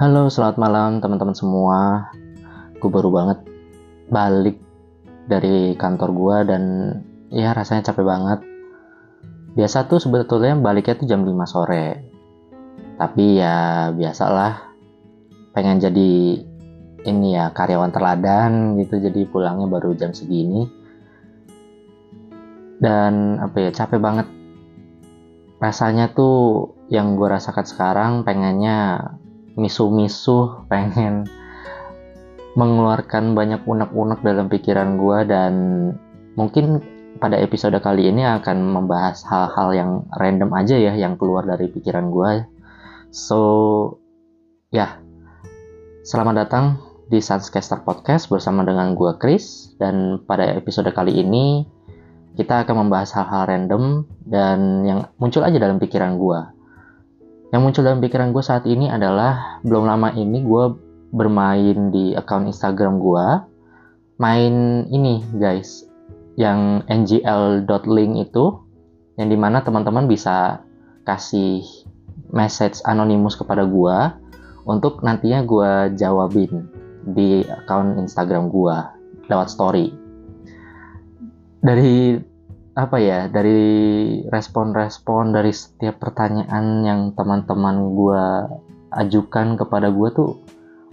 Halo, 0.00 0.32
selamat 0.32 0.56
malam 0.56 1.04
teman-teman 1.04 1.36
semua. 1.36 2.08
Gue 2.80 2.88
baru 2.88 3.12
banget 3.12 3.44
balik 4.08 4.56
dari 5.28 5.76
kantor 5.76 6.10
gue 6.16 6.36
dan 6.48 6.62
ya 7.28 7.52
rasanya 7.52 7.92
capek 7.92 8.08
banget. 8.08 8.40
Biasa 9.52 9.92
tuh 9.92 10.00
sebetulnya 10.00 10.56
baliknya 10.56 10.96
tuh 10.96 11.04
jam 11.04 11.20
5 11.20 11.44
sore. 11.44 12.00
Tapi 12.96 13.44
ya 13.44 13.92
biasalah 13.92 14.72
pengen 15.52 15.84
jadi 15.84 16.12
ini 17.04 17.36
ya 17.36 17.52
karyawan 17.52 17.92
teladan 17.92 18.80
gitu 18.80 19.04
jadi 19.04 19.28
pulangnya 19.28 19.68
baru 19.68 19.92
jam 20.00 20.16
segini. 20.16 20.64
Dan 22.80 23.36
apa 23.36 23.68
ya 23.68 23.68
capek 23.68 24.00
banget. 24.00 24.24
Rasanya 25.60 26.08
tuh 26.16 26.72
yang 26.88 27.20
gue 27.20 27.28
rasakan 27.28 27.68
sekarang 27.68 28.24
pengennya 28.24 29.19
misu-misu 29.60 30.64
pengen 30.72 31.28
mengeluarkan 32.56 33.36
banyak 33.36 33.62
unek-unek 33.68 34.24
dalam 34.24 34.48
pikiran 34.48 34.96
gue 34.96 35.18
dan 35.28 35.54
mungkin 36.34 36.80
pada 37.20 37.36
episode 37.36 37.76
kali 37.84 38.08
ini 38.08 38.24
akan 38.24 38.72
membahas 38.72 39.22
hal-hal 39.28 39.68
yang 39.76 39.90
random 40.16 40.50
aja 40.56 40.74
ya 40.80 40.96
yang 40.96 41.20
keluar 41.20 41.44
dari 41.44 41.68
pikiran 41.68 42.08
gue 42.08 42.48
so 43.12 43.40
ya. 44.72 45.02
Selamat 46.00 46.46
datang 46.46 46.80
di 47.10 47.20
Sunscaster 47.20 47.82
Podcast 47.82 48.30
bersama 48.30 48.64
dengan 48.64 48.94
gue 48.96 49.12
Chris. 49.18 49.74
Dan 49.76 50.22
pada 50.24 50.46
episode 50.56 50.88
kali 50.94 51.20
ini 51.20 51.66
kita 52.38 52.64
akan 52.64 52.86
membahas 52.86 53.12
hal-hal 53.18 53.50
random 53.50 54.06
dan 54.24 54.86
yang 54.86 55.00
muncul 55.18 55.42
aja 55.42 55.58
dalam 55.58 55.82
pikiran 55.82 56.16
gue 56.16 56.40
yang 57.50 57.66
muncul 57.66 57.82
dalam 57.82 57.98
pikiran 57.98 58.30
gue 58.30 58.42
saat 58.42 58.62
ini 58.66 58.86
adalah 58.86 59.58
belum 59.66 59.86
lama 59.86 60.14
ini 60.14 60.42
gue 60.46 60.64
bermain 61.10 61.90
di 61.90 62.14
account 62.14 62.46
Instagram 62.46 63.02
gue 63.02 63.26
main 64.22 64.86
ini 64.86 65.22
guys 65.38 65.82
yang 66.38 66.86
ngl.link 66.86 68.12
itu 68.30 68.44
yang 69.18 69.28
di 69.28 69.36
mana 69.36 69.60
teman-teman 69.66 70.06
bisa 70.06 70.62
kasih 71.02 71.66
message 72.30 72.78
anonimus 72.86 73.34
kepada 73.34 73.66
gue 73.66 73.96
untuk 74.64 75.02
nantinya 75.02 75.42
gue 75.42 75.70
jawabin 75.98 76.70
di 77.02 77.42
account 77.42 77.98
Instagram 77.98 78.52
gue 78.52 78.76
lewat 79.26 79.48
story. 79.50 79.90
Dari 81.60 82.16
apa 82.78 83.02
ya 83.02 83.26
dari 83.26 84.22
respon-respon 84.30 85.34
dari 85.34 85.50
setiap 85.50 85.98
pertanyaan 85.98 86.86
yang 86.86 87.00
teman-teman 87.18 87.98
gue 87.98 88.24
ajukan 88.94 89.58
kepada 89.58 89.90
gue 89.90 90.08
tuh 90.14 90.30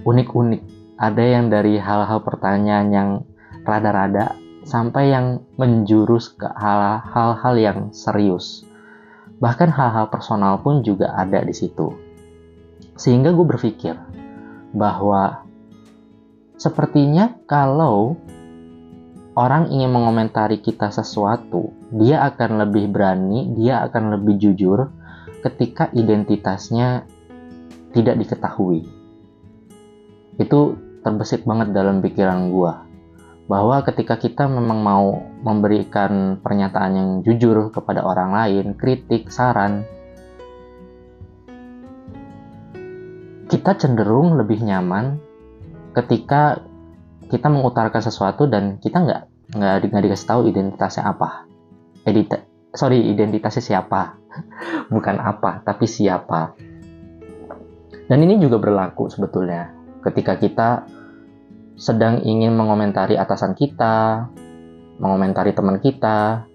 unik-unik. 0.01 0.61
Ada 0.97 1.23
yang 1.37 1.53
dari 1.53 1.77
hal-hal 1.77 2.25
pertanyaan 2.25 2.87
yang 2.89 3.09
rada-rada 3.61 4.33
sampai 4.65 5.13
yang 5.13 5.45
menjurus 5.61 6.33
ke 6.33 6.49
hal-hal 6.49 7.53
yang 7.53 7.93
serius. 7.93 8.65
Bahkan 9.37 9.69
hal-hal 9.69 10.09
personal 10.09 10.57
pun 10.65 10.81
juga 10.81 11.13
ada 11.13 11.45
di 11.45 11.53
situ. 11.53 11.93
Sehingga 12.97 13.29
gue 13.29 13.45
berpikir 13.45 13.93
bahwa 14.73 15.45
sepertinya 16.57 17.37
kalau 17.45 18.17
orang 19.37 19.69
ingin 19.69 19.93
mengomentari 19.93 20.57
kita 20.57 20.89
sesuatu, 20.89 21.69
dia 21.93 22.25
akan 22.25 22.65
lebih 22.65 22.89
berani, 22.89 23.53
dia 23.53 23.85
akan 23.85 24.17
lebih 24.17 24.41
jujur 24.41 24.89
ketika 25.45 25.93
identitasnya 25.93 27.05
tidak 27.93 28.17
diketahui. 28.17 28.81
Itu 30.41 30.81
terbesit 31.05 31.45
banget 31.45 31.69
dalam 31.69 32.01
pikiran 32.01 32.49
gua 32.49 32.89
bahwa 33.47 33.79
ketika 33.85 34.19
kita 34.19 34.43
memang 34.49 34.83
mau 34.83 35.23
memberikan 35.39 36.41
pernyataan 36.43 36.91
yang 36.97 37.09
jujur 37.23 37.71
kepada 37.71 38.03
orang 38.03 38.35
lain, 38.35 38.75
kritik, 38.75 39.31
saran, 39.31 39.87
kita 43.47 43.79
cenderung 43.79 44.35
lebih 44.35 44.59
nyaman 44.59 45.15
ketika 45.95 46.59
kita 47.27 47.47
mengutarakan 47.51 48.03
sesuatu 48.03 48.47
dan 48.47 48.79
kita 48.79 49.03
nggak 49.03 49.23
nggak 49.55 49.87
nggak 49.87 50.03
dikasih 50.09 50.27
tahu 50.27 50.41
identitasnya 50.49 51.03
apa. 51.07 51.47
Edit 52.03 52.33
sorry 52.75 52.99
identitasnya 53.07 53.63
siapa. 53.63 54.17
Bukan 54.93 55.15
apa 55.21 55.63
tapi 55.63 55.85
siapa. 55.87 56.55
Dan 58.07 58.23
ini 58.23 58.39
juga 58.39 58.59
berlaku 58.59 59.11
sebetulnya. 59.11 59.71
Ketika 60.03 60.39
kita 60.39 60.87
sedang 61.77 62.25
ingin 62.25 62.57
mengomentari 62.57 63.19
atasan 63.19 63.53
kita 63.53 64.25
mengomentari 64.97 65.53
teman 65.53 65.77
kita 65.77 66.49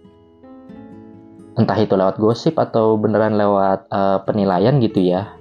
entah 1.55 1.79
itu 1.79 1.95
lewat 1.95 2.19
gosip 2.19 2.59
atau 2.59 2.99
beneran 2.99 3.39
lewat 3.39 3.87
uh, 3.87 4.19
penilaian 4.27 4.83
gitu 4.83 4.99
ya 4.99 5.39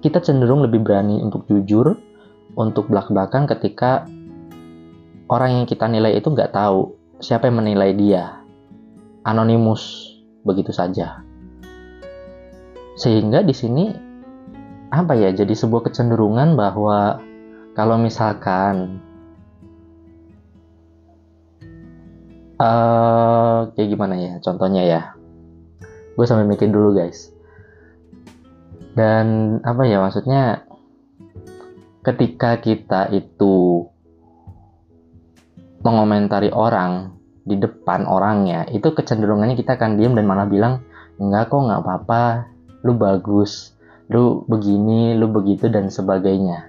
kita 0.00 0.22
cenderung 0.22 0.64
lebih 0.64 0.80
berani 0.80 1.20
untuk 1.20 1.44
jujur 1.50 1.98
untuk 2.56 2.88
belak-belakan 2.88 3.44
ketika 3.50 4.08
orang 5.28 5.62
yang 5.62 5.66
kita 5.68 5.84
nilai 5.86 6.16
itu 6.16 6.32
nggak 6.32 6.56
tahu 6.56 6.96
siapa 7.20 7.52
yang 7.52 7.60
menilai 7.60 7.92
dia. 7.94 8.40
Anonimus 9.22 10.08
begitu 10.42 10.72
saja. 10.72 11.20
Sehingga 12.96 13.44
di 13.44 13.54
sini 13.54 13.84
apa 14.88 15.12
ya 15.12 15.28
jadi 15.36 15.52
sebuah 15.52 15.84
kecenderungan 15.92 16.56
bahwa 16.56 17.20
kalau 17.76 18.00
misalkan 18.00 19.04
uh, 22.56 23.68
kayak 23.76 23.88
gimana 23.92 24.14
ya 24.16 24.32
contohnya 24.40 24.82
ya 24.88 25.02
gue 26.16 26.24
sampai 26.24 26.48
mikir 26.48 26.72
dulu 26.72 26.96
guys 26.96 27.30
dan 28.96 29.60
apa 29.62 29.86
ya 29.86 30.00
maksudnya 30.00 30.66
ketika 32.02 32.56
kita 32.58 33.12
itu 33.12 33.86
mengomentari 35.88 36.52
orang 36.52 37.16
di 37.48 37.56
depan 37.56 38.04
orangnya 38.04 38.68
itu 38.68 38.92
kecenderungannya 38.92 39.56
kita 39.56 39.80
akan 39.80 39.96
diam 39.96 40.12
dan 40.12 40.28
malah 40.28 40.44
bilang 40.44 40.84
enggak 41.16 41.48
kok 41.48 41.64
nggak 41.64 41.80
apa-apa. 41.80 42.24
Lu 42.84 42.92
bagus 42.94 43.72
lu 44.08 44.44
begini 44.44 45.16
lu 45.16 45.32
begitu 45.32 45.72
dan 45.72 45.88
sebagainya. 45.88 46.68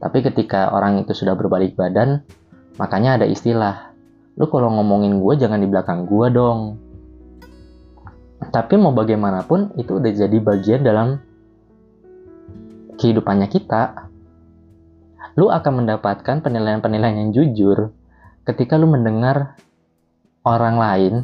Tapi 0.00 0.24
ketika 0.24 0.72
orang 0.72 1.00
itu 1.00 1.12
sudah 1.16 1.36
berbalik 1.36 1.76
badan 1.76 2.24
makanya 2.76 3.20
ada 3.20 3.26
istilah 3.28 3.92
lu 4.36 4.48
kalau 4.48 4.72
ngomongin 4.72 5.20
gue 5.20 5.34
jangan 5.40 5.60
di 5.60 5.68
belakang 5.68 6.04
gue 6.04 6.26
dong. 6.32 6.60
Tapi 8.40 8.74
mau 8.80 8.92
bagaimanapun 8.96 9.76
itu 9.76 10.00
udah 10.00 10.12
jadi 10.16 10.36
bagian 10.40 10.80
dalam 10.80 11.20
kehidupannya 12.96 13.48
kita. 13.52 14.08
Lu 15.36 15.52
akan 15.52 15.84
mendapatkan 15.84 16.40
penilaian-penilaian 16.40 17.20
yang 17.20 17.30
jujur 17.36 17.92
ketika 18.44 18.80
lu 18.80 18.88
mendengar 18.88 19.58
orang 20.44 20.76
lain 20.80 21.14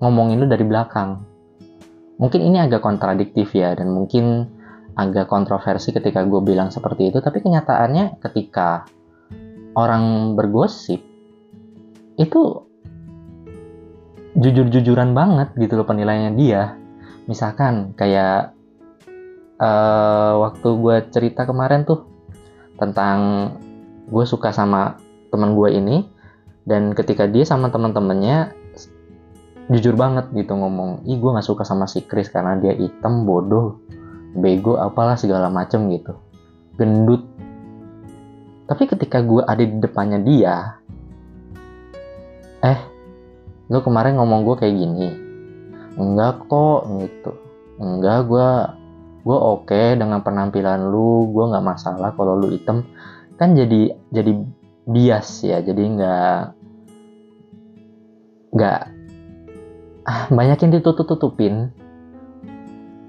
ngomongin 0.00 0.40
lu 0.40 0.46
dari 0.48 0.64
belakang. 0.64 1.24
Mungkin 2.16 2.40
ini 2.40 2.62
agak 2.62 2.80
kontradiktif 2.80 3.52
ya, 3.52 3.74
dan 3.74 3.90
mungkin 3.90 4.46
agak 4.94 5.26
kontroversi 5.26 5.90
ketika 5.90 6.22
gue 6.22 6.40
bilang 6.40 6.70
seperti 6.70 7.10
itu, 7.10 7.18
tapi 7.18 7.42
kenyataannya 7.42 8.22
ketika 8.22 8.86
orang 9.74 10.36
bergosip, 10.38 11.02
itu 12.14 12.40
jujur-jujuran 14.38 15.14
banget 15.14 15.50
gitu 15.58 15.74
loh 15.78 15.86
penilaiannya 15.86 16.32
dia. 16.38 16.78
Misalkan 17.26 17.98
kayak 17.98 18.54
uh, 19.58 20.38
waktu 20.46 20.68
gue 20.78 20.96
cerita 21.10 21.42
kemarin 21.46 21.82
tuh 21.82 22.06
tentang 22.78 23.50
gue 24.06 24.24
suka 24.26 24.54
sama 24.54 24.98
teman 25.34 25.58
gue 25.58 25.70
ini 25.74 26.13
dan 26.64 26.96
ketika 26.96 27.28
dia 27.28 27.44
sama 27.44 27.68
teman-temannya 27.68 28.52
jujur 29.72 29.96
banget 29.96 30.28
gitu 30.36 30.52
ngomong 30.52 31.04
ih 31.08 31.16
gue 31.16 31.30
nggak 31.32 31.44
suka 31.44 31.64
sama 31.64 31.88
si 31.88 32.04
Chris 32.04 32.28
karena 32.28 32.60
dia 32.60 32.76
hitam 32.76 33.24
bodoh 33.24 33.80
bego 34.34 34.76
apalah 34.76 35.14
segala 35.14 35.46
macem 35.48 35.86
gitu. 35.94 36.18
Gendut. 36.74 37.22
Tapi 38.66 38.82
ketika 38.90 39.22
gue 39.22 39.40
ada 39.46 39.62
di 39.62 39.76
depannya 39.78 40.18
dia 40.20 40.56
eh 42.64 42.80
lu 43.68 43.80
kemarin 43.80 44.18
ngomong 44.18 44.44
gue 44.44 44.56
kayak 44.58 44.74
gini? 44.74 45.08
Enggak 45.94 46.44
kok 46.50 46.88
gitu. 46.98 47.32
Enggak 47.78 48.26
gue 48.26 48.48
gue 49.24 49.38
oke 49.38 49.72
okay 49.72 49.96
dengan 49.96 50.20
penampilan 50.20 50.92
lu 50.92 51.32
gue 51.32 51.44
nggak 51.48 51.64
masalah 51.64 52.12
kalau 52.12 52.36
lu 52.36 52.52
item 52.52 52.84
kan 53.40 53.56
jadi 53.56 53.96
jadi 54.12 54.32
bias 54.84 55.40
ya 55.48 55.64
jadi 55.64 55.80
nggak 55.96 56.53
nggak 58.54 58.80
ah, 60.06 60.22
banyak 60.30 60.58
yang 60.62 60.72
ditutup 60.78 61.10
tutupin 61.10 61.74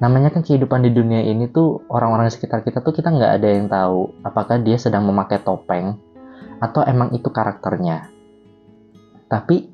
namanya 0.01 0.33
kan 0.33 0.43
kehidupan 0.43 0.83
di 0.83 0.91
dunia 0.91 1.23
ini 1.23 1.47
tuh 1.47 1.87
orang-orang 1.87 2.27
sekitar 2.27 2.67
kita 2.67 2.83
tuh 2.83 2.91
kita 2.91 3.13
nggak 3.13 3.31
ada 3.39 3.47
yang 3.47 3.71
tahu 3.71 4.11
apakah 4.27 4.59
dia 4.59 4.75
sedang 4.75 5.07
memakai 5.07 5.39
topeng 5.39 5.95
atau 6.59 6.81
emang 6.85 7.11
itu 7.15 7.27
karakternya. 7.27 8.07
Tapi 9.27 9.67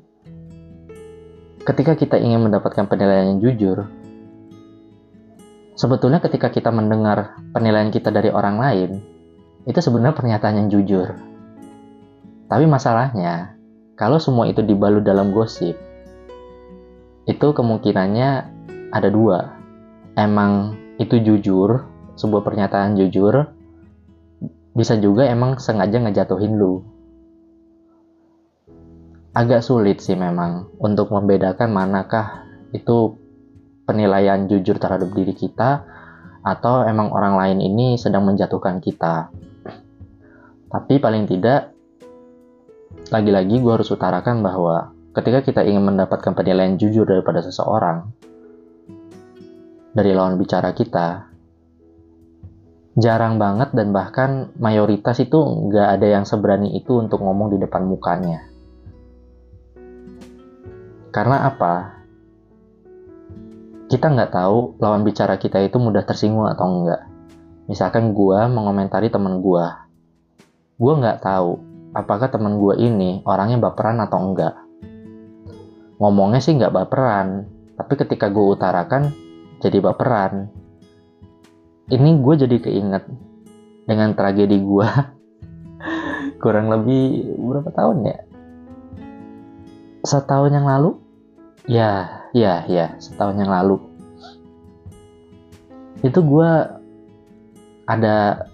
ketika 1.62 1.92
kita 1.94 2.16
ingin 2.18 2.48
mendapatkan 2.48 2.88
penilaian 2.88 3.36
yang 3.36 3.40
jujur, 3.40 3.86
sebetulnya 5.78 6.18
ketika 6.18 6.50
kita 6.50 6.74
mendengar 6.74 7.38
penilaian 7.54 7.92
kita 7.92 8.10
dari 8.10 8.32
orang 8.32 8.56
lain, 8.58 8.90
itu 9.68 9.78
sebenarnya 9.78 10.16
pernyataan 10.16 10.58
yang 10.64 10.68
jujur. 10.72 11.14
Tapi 12.50 12.64
masalahnya, 12.66 13.56
kalau 14.02 14.18
semua 14.18 14.50
itu 14.50 14.66
dibalut 14.66 15.06
dalam 15.06 15.30
gosip, 15.30 15.78
itu 17.30 17.46
kemungkinannya 17.54 18.30
ada 18.90 19.06
dua 19.06 19.62
emang 20.18 20.74
itu 20.98 21.22
jujur, 21.22 21.86
sebuah 22.18 22.42
pernyataan 22.42 22.98
jujur, 22.98 23.46
bisa 24.74 24.98
juga 24.98 25.30
emang 25.30 25.62
sengaja 25.62 26.02
ngejatuhin 26.02 26.58
lu. 26.58 26.82
Agak 29.32 29.62
sulit 29.62 30.02
sih 30.04 30.18
memang 30.18 30.68
untuk 30.82 31.14
membedakan 31.14 31.72
manakah 31.72 32.44
itu 32.74 33.16
penilaian 33.88 34.44
jujur 34.50 34.76
terhadap 34.76 35.14
diri 35.16 35.32
kita 35.32 35.86
atau 36.42 36.84
emang 36.84 37.14
orang 37.14 37.38
lain 37.38 37.58
ini 37.64 37.96
sedang 37.96 38.28
menjatuhkan 38.28 38.82
kita. 38.82 39.32
Tapi 40.68 41.00
paling 41.00 41.24
tidak, 41.24 41.71
lagi-lagi 43.12 43.60
gue 43.60 43.72
harus 43.76 43.92
utarakan 43.92 44.40
bahwa 44.40 44.96
ketika 45.12 45.44
kita 45.44 45.60
ingin 45.68 45.84
mendapatkan 45.84 46.32
penilaian 46.32 46.80
jujur 46.80 47.04
daripada 47.04 47.44
seseorang, 47.44 48.08
dari 49.92 50.16
lawan 50.16 50.40
bicara 50.40 50.72
kita 50.72 51.28
jarang 52.96 53.36
banget 53.36 53.76
dan 53.76 53.92
bahkan 53.92 54.48
mayoritas 54.56 55.20
itu 55.20 55.36
nggak 55.36 56.00
ada 56.00 56.06
yang 56.08 56.24
seberani 56.24 56.72
itu 56.72 56.96
untuk 56.96 57.20
ngomong 57.20 57.52
di 57.52 57.60
depan 57.60 57.84
mukanya. 57.84 58.48
Karena 61.12 61.44
apa? 61.44 62.00
Kita 63.92 64.08
nggak 64.08 64.32
tahu 64.32 64.80
lawan 64.80 65.04
bicara 65.04 65.36
kita 65.36 65.60
itu 65.60 65.76
mudah 65.76 66.08
tersinggung 66.08 66.48
atau 66.48 66.64
enggak. 66.64 67.04
Misalkan 67.68 68.16
gue 68.16 68.40
mengomentari 68.48 69.12
teman 69.12 69.44
gue. 69.44 69.66
Gue 70.80 70.92
nggak 70.96 71.20
tahu 71.20 71.71
apakah 71.92 72.32
teman 72.32 72.56
gue 72.56 72.74
ini 72.80 73.20
orangnya 73.28 73.60
baperan 73.60 74.00
atau 74.00 74.18
enggak. 74.20 74.56
Ngomongnya 76.00 76.40
sih 76.42 76.56
nggak 76.56 76.74
baperan, 76.74 77.46
tapi 77.78 77.94
ketika 77.94 78.32
gue 78.32 78.46
utarakan, 78.56 79.12
jadi 79.62 79.78
baperan. 79.78 80.50
Ini 81.92 82.10
gue 82.24 82.34
jadi 82.48 82.56
keinget 82.58 83.04
dengan 83.84 84.16
tragedi 84.16 84.56
gue 84.58 84.88
kurang 86.42 86.72
lebih 86.72 87.36
berapa 87.38 87.70
tahun 87.70 88.08
ya? 88.08 88.18
Setahun 90.02 90.50
yang 90.50 90.66
lalu? 90.66 90.98
Ya, 91.70 92.26
ya, 92.34 92.66
ya, 92.66 92.98
setahun 92.98 93.38
yang 93.38 93.52
lalu. 93.52 93.78
Itu 96.02 96.18
gue 96.26 96.50
ada 97.86 98.50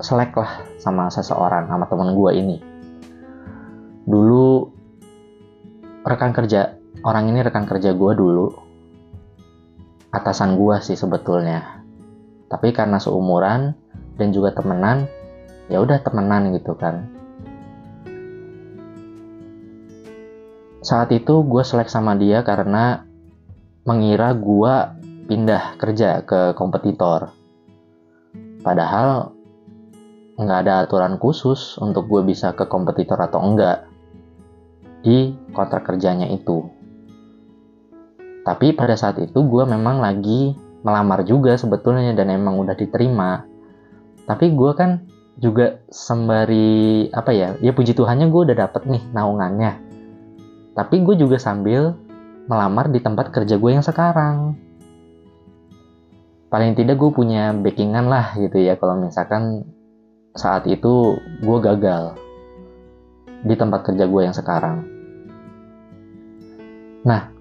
selek 0.00 0.32
lah 0.36 0.64
sama 0.80 1.08
seseorang, 1.12 1.68
sama 1.68 1.84
temen 1.88 2.16
gue 2.16 2.30
ini. 2.36 2.58
Dulu 4.08 4.48
rekan 6.04 6.32
kerja, 6.32 6.74
orang 7.04 7.28
ini 7.30 7.44
rekan 7.44 7.68
kerja 7.68 7.92
gue 7.92 8.12
dulu. 8.16 8.48
Atasan 10.10 10.58
gua 10.58 10.82
sih 10.82 10.98
sebetulnya. 10.98 11.86
Tapi 12.50 12.74
karena 12.74 12.98
seumuran 12.98 13.78
dan 14.18 14.34
juga 14.34 14.50
temenan 14.50 15.06
ya 15.70 15.78
udah 15.78 16.02
temenan 16.02 16.50
gitu 16.58 16.74
kan. 16.74 17.06
Saat 20.82 21.14
itu 21.14 21.46
gue 21.46 21.62
selek 21.62 21.86
sama 21.86 22.18
dia 22.18 22.42
karena 22.42 23.06
mengira 23.86 24.34
gue 24.34 24.74
pindah 25.30 25.78
kerja 25.78 26.26
ke 26.26 26.58
kompetitor. 26.58 27.30
Padahal 28.66 29.38
nggak 30.40 30.58
ada 30.64 30.88
aturan 30.88 31.20
khusus 31.20 31.76
untuk 31.76 32.08
gue 32.08 32.24
bisa 32.24 32.56
ke 32.56 32.64
kompetitor 32.64 33.20
atau 33.20 33.44
enggak 33.44 33.84
di 35.04 35.36
kontrak 35.52 35.84
kerjanya 35.84 36.32
itu. 36.32 36.64
Tapi 38.40 38.72
pada 38.72 38.96
saat 38.96 39.20
itu 39.20 39.36
gue 39.36 39.64
memang 39.68 40.00
lagi 40.00 40.56
melamar 40.80 41.28
juga 41.28 41.60
sebetulnya 41.60 42.16
dan 42.16 42.32
emang 42.32 42.56
udah 42.56 42.72
diterima. 42.72 43.44
Tapi 44.24 44.56
gue 44.56 44.72
kan 44.72 45.04
juga 45.40 45.80
sembari 45.88 47.08
apa 47.12 47.32
ya 47.32 47.56
ya 47.60 47.72
puji 47.72 47.96
Tuhannya 47.96 48.32
gue 48.32 48.40
udah 48.48 48.56
dapet 48.56 48.88
nih 48.88 49.02
naungannya. 49.12 49.72
Tapi 50.72 51.04
gue 51.04 51.20
juga 51.20 51.36
sambil 51.36 51.92
melamar 52.48 52.88
di 52.88 53.04
tempat 53.04 53.28
kerja 53.28 53.60
gue 53.60 53.70
yang 53.76 53.84
sekarang. 53.84 54.56
Paling 56.48 56.74
tidak 56.74 56.96
gue 56.96 57.10
punya 57.12 57.52
backingan 57.52 58.08
lah 58.08 58.34
gitu 58.40 58.58
ya 58.58 58.74
kalau 58.80 58.98
misalkan 58.98 59.68
saat 60.34 60.66
itu 60.70 61.18
gue 61.42 61.58
gagal 61.58 62.14
di 63.42 63.54
tempat 63.56 63.82
kerja 63.82 64.04
gue 64.06 64.22
yang 64.22 64.36
sekarang. 64.36 64.86
Nah 67.02 67.32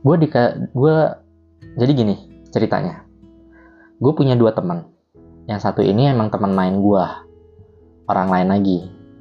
gue 0.00 0.16
di 0.16 0.28
gue 0.72 0.96
jadi 1.76 1.92
gini 1.92 2.16
ceritanya. 2.50 3.04
Gue 4.00 4.16
punya 4.16 4.34
dua 4.34 4.56
teman 4.56 4.88
yang 5.44 5.60
satu 5.60 5.84
ini 5.84 6.08
emang 6.08 6.32
teman 6.32 6.56
main 6.56 6.80
gue 6.80 7.04
orang 8.08 8.28
lain 8.32 8.48
lagi. 8.50 8.78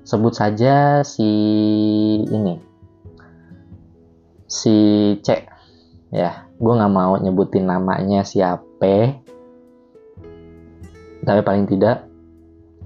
Sebut 0.07 0.33
saja 0.33 1.05
si 1.05 1.29
ini 2.25 2.57
si 4.49 4.75
C. 5.21 5.45
Ya 6.09 6.49
gue 6.57 6.73
nggak 6.73 6.91
mau 6.91 7.13
nyebutin 7.21 7.69
namanya 7.69 8.25
siapa 8.25 9.21
tapi 11.23 11.41
paling 11.43 11.65
tidak 11.67 12.07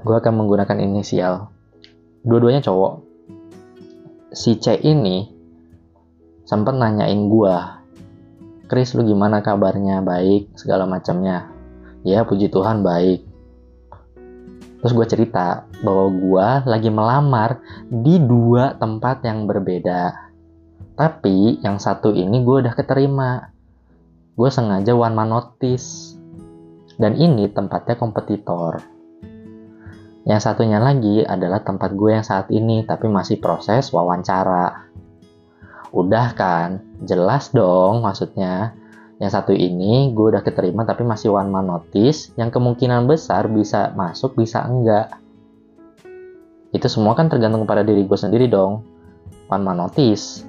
gue 0.02 0.16
akan 0.16 0.34
menggunakan 0.44 0.78
inisial. 0.82 1.54
Dua-duanya 2.26 2.66
cowok. 2.66 3.06
Si 4.34 4.58
C 4.58 4.82
ini 4.82 5.30
sempat 6.44 6.74
nanyain 6.74 7.30
gue 7.30 7.56
Chris 8.74 8.98
lu 8.98 9.06
gimana 9.06 9.46
kabarnya? 9.46 10.02
Baik? 10.02 10.58
segala 10.58 10.90
macamnya. 10.90 11.52
Ya 12.02 12.26
puji 12.26 12.50
Tuhan 12.50 12.82
baik. 12.82 13.22
Terus 14.82 14.94
gue 14.98 15.08
cerita 15.08 15.70
bahwa 15.86 16.10
gue 16.12 16.48
lagi 16.68 16.90
melamar 16.90 17.62
di 17.88 18.18
dua 18.18 18.74
tempat 18.76 19.24
yang 19.24 19.46
berbeda. 19.46 20.32
Tapi 20.98 21.62
yang 21.62 21.78
satu 21.78 22.12
ini 22.18 22.42
gue 22.42 22.66
udah 22.66 22.74
keterima. 22.74 23.54
Gue 24.34 24.50
sengaja 24.50 24.98
one 24.98 25.14
man 25.14 25.30
notice 25.30 26.18
dan 27.04 27.20
ini 27.20 27.52
tempatnya 27.52 28.00
kompetitor 28.00 28.80
yang 30.24 30.40
satunya 30.40 30.80
lagi 30.80 31.28
adalah 31.28 31.60
tempat 31.60 31.92
gue 32.00 32.16
yang 32.16 32.24
saat 32.24 32.48
ini 32.48 32.88
tapi 32.88 33.12
masih 33.12 33.44
proses 33.44 33.92
wawancara 33.92 34.94
Udah 35.94 36.34
kan? 36.34 36.82
Jelas 37.06 37.54
dong 37.54 38.02
maksudnya. 38.02 38.74
Yang 39.22 39.32
satu 39.40 39.54
ini 39.54 40.10
gue 40.12 40.34
udah 40.34 40.42
keterima 40.42 40.90
tapi 40.90 41.06
masih 41.06 41.32
one 41.32 41.54
man 41.54 41.70
notice 41.70 42.34
yang 42.34 42.50
kemungkinan 42.50 43.06
besar 43.06 43.46
bisa 43.46 43.94
masuk 43.94 44.34
bisa 44.34 44.66
enggak. 44.66 45.22
Itu 46.74 46.90
semua 46.90 47.14
kan 47.14 47.30
tergantung 47.30 47.70
pada 47.70 47.86
diri 47.86 48.10
gue 48.10 48.18
sendiri 48.18 48.50
dong. 48.50 48.82
One 49.54 49.64
man 49.64 49.86
notice. 49.86 50.42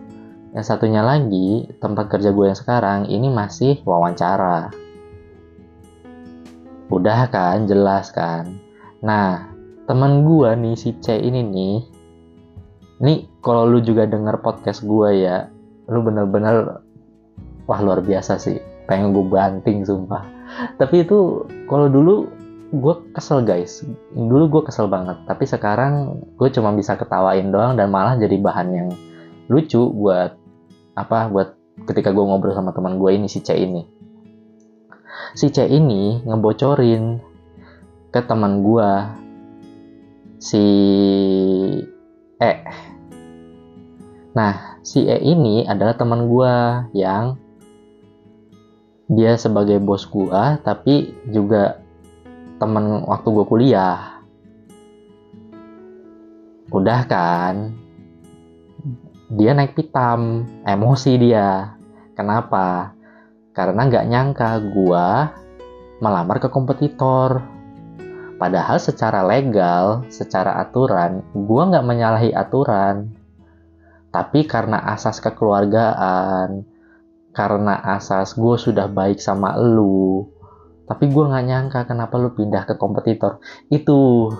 Yang 0.56 0.64
satunya 0.64 1.04
lagi, 1.04 1.68
tempat 1.76 2.08
kerja 2.08 2.32
gue 2.32 2.46
yang 2.48 2.56
sekarang 2.56 3.00
ini 3.12 3.28
masih 3.28 3.84
wawancara. 3.84 4.72
Udah 6.94 7.26
kan, 7.26 7.66
jelas 7.66 8.14
kan. 8.14 8.62
Nah, 9.02 9.50
teman 9.90 10.22
gue 10.22 10.46
nih 10.54 10.78
si 10.78 10.94
C 11.02 11.18
ini 11.18 11.42
nih. 11.42 11.76
Ini 13.02 13.14
kalau 13.42 13.66
lu 13.66 13.82
juga 13.82 14.06
denger 14.06 14.38
podcast 14.38 14.86
gue 14.86 15.26
ya 15.26 15.50
lu 15.90 16.00
bener-bener 16.06 16.86
wah 17.66 17.80
luar 17.82 17.98
biasa 17.98 18.38
sih. 18.38 18.62
Pengen 18.86 19.10
gue 19.10 19.26
banting 19.26 19.82
sumpah. 19.82 20.22
Tapi 20.78 21.02
itu 21.02 21.42
kalau 21.66 21.90
dulu 21.90 22.30
gue 22.70 22.94
kesel 23.10 23.42
guys. 23.42 23.82
Dulu 24.14 24.46
gue 24.46 24.62
kesel 24.70 24.86
banget. 24.86 25.18
Tapi 25.26 25.50
sekarang 25.50 26.22
gue 26.38 26.48
cuma 26.54 26.70
bisa 26.78 26.94
ketawain 26.94 27.50
doang 27.50 27.74
dan 27.74 27.90
malah 27.90 28.14
jadi 28.14 28.38
bahan 28.38 28.68
yang 28.70 28.88
lucu 29.50 29.82
buat 29.90 30.38
apa 30.94 31.26
buat 31.26 31.58
ketika 31.90 32.14
gue 32.14 32.22
ngobrol 32.22 32.54
sama 32.54 32.70
teman 32.70 33.02
gue 33.02 33.10
ini 33.18 33.26
si 33.26 33.42
C 33.42 33.58
ini 33.58 33.93
si 35.34 35.50
C 35.50 35.66
ini 35.66 36.22
ngebocorin 36.24 37.18
ke 38.10 38.20
teman 38.22 38.62
gue 38.62 38.90
si 40.38 40.66
E. 42.38 42.52
Nah, 44.34 44.78
si 44.82 45.06
E 45.06 45.16
ini 45.22 45.62
adalah 45.64 45.94
teman 45.94 46.26
gue 46.26 46.54
yang 46.94 47.38
dia 49.04 49.36
sebagai 49.36 49.76
bos 49.84 50.08
gua 50.08 50.56
tapi 50.64 51.12
juga 51.28 51.84
temen 52.56 53.04
waktu 53.04 53.28
gua 53.28 53.44
kuliah. 53.44 54.00
Udah 56.72 57.04
kan? 57.04 57.76
Dia 59.34 59.52
naik 59.52 59.76
pitam 59.76 60.48
emosi 60.64 61.12
dia. 61.20 61.76
Kenapa 62.16 62.96
karena 63.54 63.86
nggak 63.86 64.06
nyangka 64.10 64.50
gua 64.74 65.30
melamar 66.02 66.42
ke 66.42 66.50
kompetitor. 66.50 67.40
Padahal 68.34 68.82
secara 68.82 69.22
legal 69.22 70.04
secara 70.10 70.58
aturan 70.58 71.22
gua 71.32 71.70
nggak 71.70 71.86
menyalahi 71.86 72.30
aturan. 72.34 73.14
Tapi 74.10 74.44
karena 74.44 74.82
asas 74.90 75.22
kekeluargaan 75.22 76.66
karena 77.34 77.98
asas 77.98 78.38
gue 78.38 78.54
sudah 78.54 78.86
baik 78.86 79.18
sama 79.18 79.58
lu 79.58 80.22
tapi 80.84 81.08
gue 81.08 81.24
nggak 81.24 81.46
nyangka 81.48 81.80
kenapa 81.88 82.20
lu 82.20 82.36
pindah 82.36 82.68
ke 82.68 82.76
kompetitor. 82.76 83.40
Itu 83.72 84.30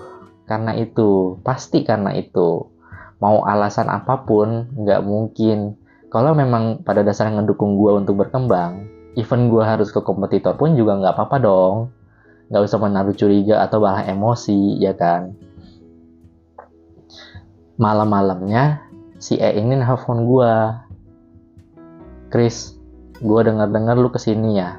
karena 0.45 0.77
itu 0.77 1.41
pasti 1.41 1.81
karena 1.81 2.13
itu. 2.13 2.69
Mau 3.17 3.41
alasan 3.47 3.89
apa 3.89 4.23
pun 4.29 4.69
nggak 4.77 5.01
mungkin. 5.01 5.73
Kalau 6.13 6.37
memang 6.37 6.85
pada 6.85 7.01
dasarnya 7.01 7.41
ngedukung 7.41 7.81
gue 7.81 7.91
untuk 7.97 8.21
berkembang 8.21 8.94
even 9.15 9.47
gue 9.47 9.63
harus 9.63 9.89
ke 9.91 9.99
kompetitor 10.03 10.55
pun 10.59 10.75
juga 10.75 10.99
nggak 10.99 11.15
apa-apa 11.15 11.37
dong. 11.39 11.75
Nggak 12.51 12.63
usah 12.67 12.79
menaruh 12.79 13.15
curiga 13.17 13.63
atau 13.65 13.81
malah 13.81 14.05
emosi 14.05 14.77
ya 14.77 14.93
kan? 14.93 15.33
Malam-malamnya 17.75 18.85
si 19.17 19.35
E 19.39 19.57
ini 19.57 19.75
nelfon 19.75 20.27
gue 20.29 20.53
Chris 22.29 22.75
gue 23.19 23.41
dengar-dengar 23.41 23.97
lu 23.97 24.11
ke 24.11 24.19
sini 24.21 24.59
ya. 24.59 24.77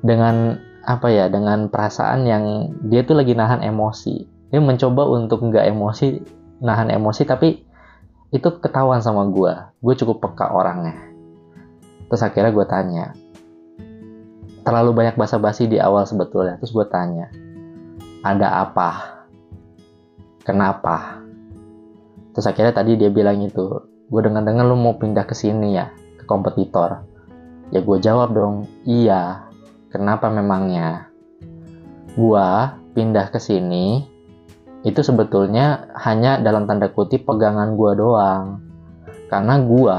Dengan 0.00 0.56
apa 0.80 1.12
ya 1.12 1.28
dengan 1.28 1.68
perasaan 1.68 2.24
yang 2.24 2.44
dia 2.88 3.04
tuh 3.04 3.20
lagi 3.20 3.36
nahan 3.36 3.62
emosi. 3.62 4.26
Dia 4.50 4.58
mencoba 4.58 5.06
untuk 5.06 5.44
nggak 5.46 5.70
emosi 5.70 6.06
nahan 6.60 6.92
emosi 6.92 7.22
tapi 7.24 7.64
itu 8.30 8.48
ketahuan 8.62 9.02
sama 9.02 9.26
gue 9.26 9.52
gue 9.82 9.94
cukup 9.96 10.22
peka 10.22 10.54
orangnya 10.54 11.09
terus 12.10 12.26
akhirnya 12.26 12.50
gue 12.50 12.66
tanya 12.66 13.06
terlalu 14.66 14.90
banyak 14.92 15.14
basa-basi 15.14 15.70
di 15.70 15.78
awal 15.78 16.04
sebetulnya 16.04 16.58
terus 16.58 16.74
gue 16.74 16.84
tanya 16.90 17.30
ada 18.26 18.66
apa 18.66 19.22
kenapa 20.42 21.22
terus 22.34 22.44
akhirnya 22.50 22.74
tadi 22.74 22.98
dia 22.98 23.08
bilang 23.08 23.38
itu 23.40 23.86
gue 24.10 24.20
dengar-dengar 24.20 24.66
lu 24.66 24.74
mau 24.74 24.98
pindah 24.98 25.24
ke 25.24 25.32
sini 25.32 25.78
ya 25.78 25.88
ke 26.18 26.26
kompetitor 26.26 27.06
Ya 27.70 27.78
gue 27.86 27.98
jawab 28.02 28.34
dong, 28.34 28.66
iya. 28.82 29.46
Kenapa 29.94 30.26
memangnya? 30.26 31.06
Gue 32.18 32.46
pindah 32.98 33.30
ke 33.30 33.38
sini 33.38 34.02
itu 34.82 35.00
sebetulnya 35.06 35.86
hanya 35.94 36.42
dalam 36.42 36.66
tanda 36.66 36.90
kutip 36.90 37.22
pegangan 37.30 37.78
gue 37.78 37.92
doang. 37.94 38.58
Karena 39.30 39.62
gue 39.62 39.98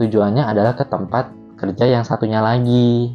tujuannya 0.00 0.44
adalah 0.44 0.74
ke 0.74 0.84
tempat 0.86 1.30
kerja 1.58 1.84
yang 1.86 2.04
satunya 2.06 2.42
lagi. 2.42 3.14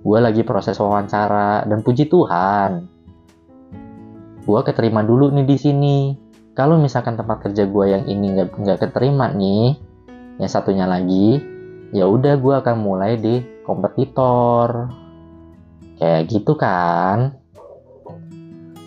Gue 0.00 0.18
lagi 0.18 0.40
proses 0.42 0.80
wawancara 0.80 1.68
dan 1.68 1.84
puji 1.84 2.08
Tuhan, 2.08 2.88
gue 4.48 4.60
keterima 4.64 5.04
dulu 5.04 5.28
nih 5.28 5.44
di 5.44 5.56
sini. 5.60 5.98
Kalau 6.56 6.80
misalkan 6.80 7.20
tempat 7.20 7.44
kerja 7.44 7.68
gue 7.68 7.84
yang 7.84 8.04
ini 8.08 8.48
nggak 8.48 8.80
keterima 8.80 9.28
nih, 9.28 9.76
yang 10.40 10.48
satunya 10.48 10.88
lagi, 10.88 11.36
ya 11.92 12.08
udah 12.08 12.40
gue 12.40 12.54
akan 12.64 12.76
mulai 12.80 13.20
di 13.20 13.44
kompetitor 13.66 14.88
kayak 16.00 16.32
gitu 16.32 16.56
kan 16.56 17.36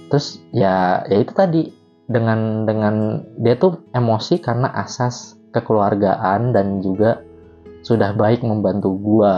terus 0.10 0.42
ya 0.50 1.06
ya 1.08 1.18
itu 1.22 1.34
tadi 1.34 1.62
dengan 2.10 2.65
dengan 2.65 3.24
dia 3.39 3.56
tuh 3.56 3.86
emosi 3.94 4.42
karena 4.42 4.70
asas 4.74 5.38
kekeluargaan 5.53 6.51
dan 6.51 6.81
juga 6.81 7.22
sudah 7.86 8.17
baik 8.17 8.41
membantu 8.41 8.98
gue 8.98 9.36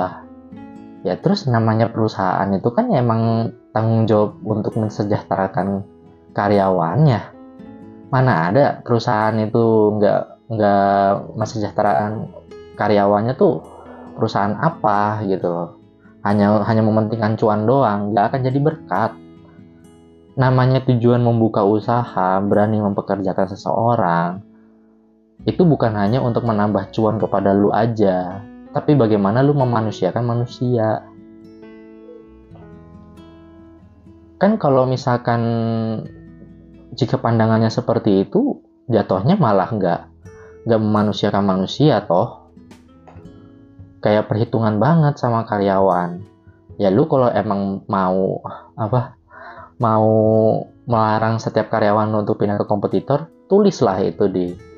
ya 1.06 1.20
terus 1.20 1.46
namanya 1.46 1.92
perusahaan 1.92 2.50
itu 2.56 2.72
kan 2.72 2.90
ya 2.90 3.04
emang 3.04 3.54
tanggung 3.76 4.08
jawab 4.10 4.40
untuk 4.42 4.80
mensejahterakan 4.80 5.84
karyawannya 6.34 7.22
mana 8.10 8.50
ada 8.50 8.80
perusahaan 8.82 9.36
itu 9.38 9.98
nggak 10.00 10.22
nggak 10.56 11.10
mensejahterakan 11.36 12.30
karyawannya 12.78 13.34
tuh 13.34 13.66
perusahaan 14.16 14.54
apa 14.56 15.26
gitu. 15.26 15.76
Hanya 16.26 16.62
hanya 16.66 16.82
mementingkan 16.82 17.38
cuan 17.38 17.66
doang 17.66 18.14
nggak 18.14 18.26
akan 18.34 18.42
jadi 18.46 18.60
berkat. 18.62 19.12
Namanya 20.36 20.84
tujuan 20.84 21.24
membuka 21.24 21.64
usaha 21.64 22.40
berani 22.44 22.84
mempekerjakan 22.84 23.48
seseorang 23.52 24.44
itu 25.44 25.68
bukan 25.68 25.92
hanya 26.00 26.24
untuk 26.24 26.48
menambah 26.48 26.96
cuan 26.96 27.20
kepada 27.20 27.52
lu 27.52 27.76
aja 27.76 28.40
tapi 28.76 28.92
bagaimana 28.92 29.40
lu 29.40 29.56
memanusiakan 29.56 30.28
manusia. 30.28 31.08
Kan 34.36 34.60
kalau 34.60 34.84
misalkan 34.84 35.42
jika 36.92 37.16
pandangannya 37.16 37.72
seperti 37.72 38.28
itu 38.28 38.60
jatuhnya 38.92 39.40
malah 39.40 39.72
nggak 39.72 40.02
nggak 40.68 40.82
memanusiakan 40.84 41.48
manusia 41.48 42.04
toh. 42.04 42.52
Kayak 44.04 44.28
perhitungan 44.28 44.76
banget 44.76 45.16
sama 45.24 45.48
karyawan. 45.48 46.20
Ya 46.76 46.92
lu 46.92 47.08
kalau 47.08 47.32
emang 47.32 47.88
mau 47.88 48.44
apa 48.76 49.16
mau 49.80 50.12
melarang 50.84 51.40
setiap 51.40 51.72
karyawan 51.72 52.12
untuk 52.12 52.44
pindah 52.44 52.60
ke 52.60 52.68
kompetitor 52.68 53.32
tulislah 53.48 54.04
itu 54.04 54.28
di 54.28 54.75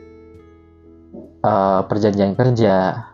uh, 1.43 1.81
perjanjian 1.85 2.33
kerja. 2.33 3.05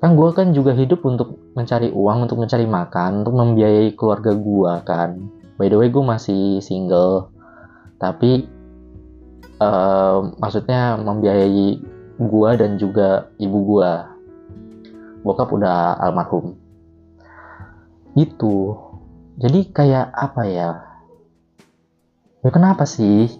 Kan 0.00 0.20
gue 0.20 0.28
kan 0.36 0.52
juga 0.52 0.76
hidup 0.76 1.00
untuk 1.08 1.40
mencari 1.56 1.88
uang 1.88 2.28
untuk 2.28 2.36
mencari 2.36 2.68
makan 2.68 3.24
untuk 3.24 3.34
membiayai 3.40 3.96
keluarga 3.96 4.36
gue 4.36 4.72
kan. 4.84 5.10
By 5.56 5.72
the 5.72 5.80
way 5.80 5.88
gue 5.88 6.04
masih 6.04 6.60
single. 6.60 7.32
Tapi 7.96 8.44
uh, 9.64 10.34
maksudnya 10.36 11.00
membiayai 11.00 11.80
gue 12.20 12.50
dan 12.60 12.76
juga 12.76 13.32
ibu 13.40 13.58
gue 13.64 13.92
bokap 15.24 15.48
udah 15.56 15.96
almarhum. 16.04 16.60
Gitu. 18.12 18.76
Jadi 19.40 19.72
kayak 19.72 20.12
apa 20.12 20.42
ya? 20.46 20.70
Ya 22.44 22.50
kenapa 22.52 22.84
sih? 22.84 23.32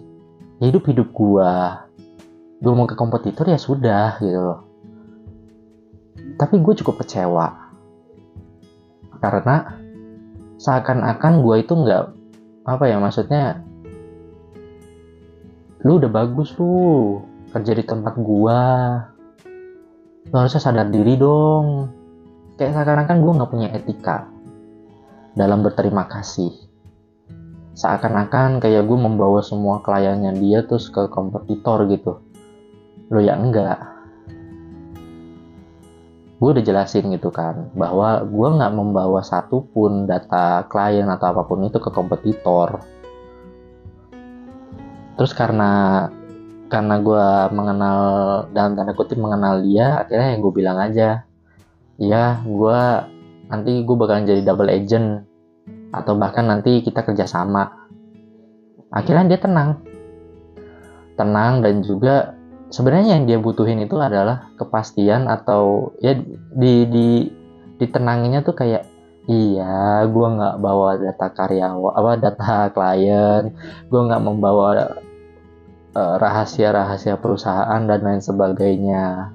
Hidup 0.59 0.89
hidup 0.89 1.13
gue 1.13 1.51
mau 2.73 2.89
ke 2.89 2.97
kompetitor 2.97 3.45
ya 3.45 3.61
sudah 3.61 4.17
gitu 4.17 4.39
loh. 4.41 4.59
Tapi 6.41 6.57
gue 6.57 6.73
cukup 6.81 7.05
kecewa. 7.05 7.47
Karena 9.21 9.77
seakan-akan 10.57 11.33
gue 11.45 11.55
itu 11.61 11.73
nggak 11.77 12.03
apa 12.65 12.83
ya 12.89 12.97
maksudnya 12.97 13.61
lu 15.85 16.01
udah 16.01 16.09
bagus 16.09 16.57
lu 16.57 17.21
kerja 17.53 17.77
di 17.77 17.85
tempat 17.85 18.17
gua. 18.17 18.63
Lo 20.33 20.35
harusnya 20.41 20.57
sadar 20.57 20.89
diri 20.89 21.13
dong. 21.21 21.93
Kayak 22.57 22.81
seakan-akan 22.81 23.17
gue 23.21 23.31
nggak 23.37 23.51
punya 23.53 23.69
etika 23.69 24.25
dalam 25.37 25.61
berterima 25.61 26.09
kasih. 26.09 26.49
Seakan-akan 27.77 28.57
kayak 28.57 28.89
gue 28.89 28.97
membawa 28.97 29.45
semua 29.45 29.85
kliennya 29.85 30.33
dia 30.33 30.65
terus 30.65 30.89
ke 30.89 31.05
kompetitor 31.11 31.85
gitu 31.91 32.24
lo 33.09 33.19
ya 33.21 33.37
enggak. 33.37 33.79
Gue 36.35 36.49
udah 36.51 36.63
jelasin 36.65 37.09
gitu 37.15 37.31
kan 37.31 37.71
bahwa 37.73 38.21
gue 38.27 38.47
nggak 38.59 38.73
membawa 38.75 39.23
satupun 39.23 40.05
data 40.05 40.67
klien 40.67 41.07
atau 41.07 41.31
apa 41.31 41.41
pun 41.47 41.63
itu 41.65 41.79
ke 41.79 41.89
kompetitor. 41.89 42.83
Terus 45.15 45.31
karena 45.31 46.05
karena 46.67 46.95
gue 46.99 47.27
mengenal 47.55 47.99
dalam 48.51 48.75
tanda 48.75 48.91
kutip 48.97 49.21
mengenal 49.21 49.63
dia 49.63 50.01
akhirnya 50.01 50.33
yang 50.33 50.41
gue 50.41 50.53
bilang 50.53 50.77
aja 50.81 51.23
ya 52.01 52.41
gue 52.41 52.81
nanti 53.47 53.85
gue 53.85 53.95
bakalan 53.95 54.25
jadi 54.25 54.41
double 54.41 54.73
agent 54.73 55.23
atau 55.95 56.13
bahkan 56.19 56.43
nanti 56.43 56.83
kita 56.83 57.07
kerjasama. 57.07 57.71
Akhirnya 58.91 59.35
dia 59.35 59.39
tenang. 59.39 59.79
Tenang 61.15 61.63
dan 61.63 61.79
juga 61.79 62.35
sebenarnya 62.69 63.17
yang 63.19 63.23
dia 63.29 63.39
butuhin 63.41 63.81
itu 63.83 63.97
adalah 63.97 64.49
kepastian 64.55 65.27
atau 65.27 65.93
ya 66.01 66.15
di 66.55 66.85
di 66.89 67.07
ditenanginya 67.81 68.45
tuh 68.45 68.55
kayak 68.55 68.87
iya 69.27 70.05
gue 70.05 70.27
nggak 70.37 70.55
bawa 70.61 71.01
data 71.01 71.27
karyawan 71.33 71.93
apa 71.97 72.11
data 72.21 72.55
klien 72.71 73.43
gue 73.89 74.01
nggak 74.05 74.23
membawa 74.23 74.95
Eh, 75.95 76.15
rahasia-rahasia 76.19 77.15
perusahaan 77.23 77.79
dan 77.87 78.03
lain 78.03 78.19
sebagainya. 78.19 79.31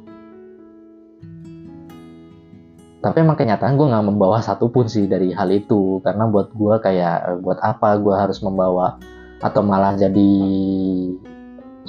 tapi 3.01 3.25
emang 3.25 3.33
kenyataan 3.33 3.81
gue 3.81 3.89
nggak 3.89 4.07
membawa 4.13 4.45
satupun 4.45 4.85
sih 4.85 5.09
dari 5.09 5.33
hal 5.33 5.49
itu 5.49 6.05
karena 6.05 6.29
buat 6.29 6.53
gue 6.53 6.85
kayak 6.85 7.41
buat 7.41 7.57
apa 7.65 7.97
gue 7.97 8.13
harus 8.13 8.45
membawa 8.45 9.01
atau 9.41 9.65
malah 9.65 9.97
jadi 9.97 10.37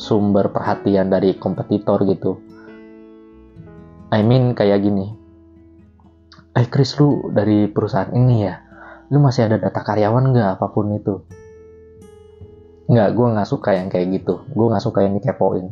sumber 0.02 0.50
perhatian 0.50 1.14
dari 1.14 1.38
kompetitor 1.38 2.02
gitu. 2.10 2.42
I 4.10 4.26
mean 4.26 4.58
kayak 4.58 4.82
gini. 4.82 5.14
Eh 6.58 6.66
Chris 6.68 6.98
lu 6.98 7.30
dari 7.30 7.70
perusahaan 7.70 8.10
ini 8.10 8.36
ya? 8.42 8.58
Lu 9.14 9.22
masih 9.22 9.46
ada 9.46 9.62
data 9.62 9.86
karyawan 9.86 10.34
nggak 10.34 10.50
apa 10.58 10.66
pun 10.74 10.98
itu? 10.98 11.22
Nggak 12.90 13.10
gue 13.14 13.28
nggak 13.38 13.48
suka 13.48 13.78
yang 13.78 13.88
kayak 13.94 14.20
gitu. 14.20 14.42
Gue 14.52 14.66
nggak 14.74 14.84
suka 14.84 15.06
yang 15.06 15.14
dikepoin. 15.22 15.70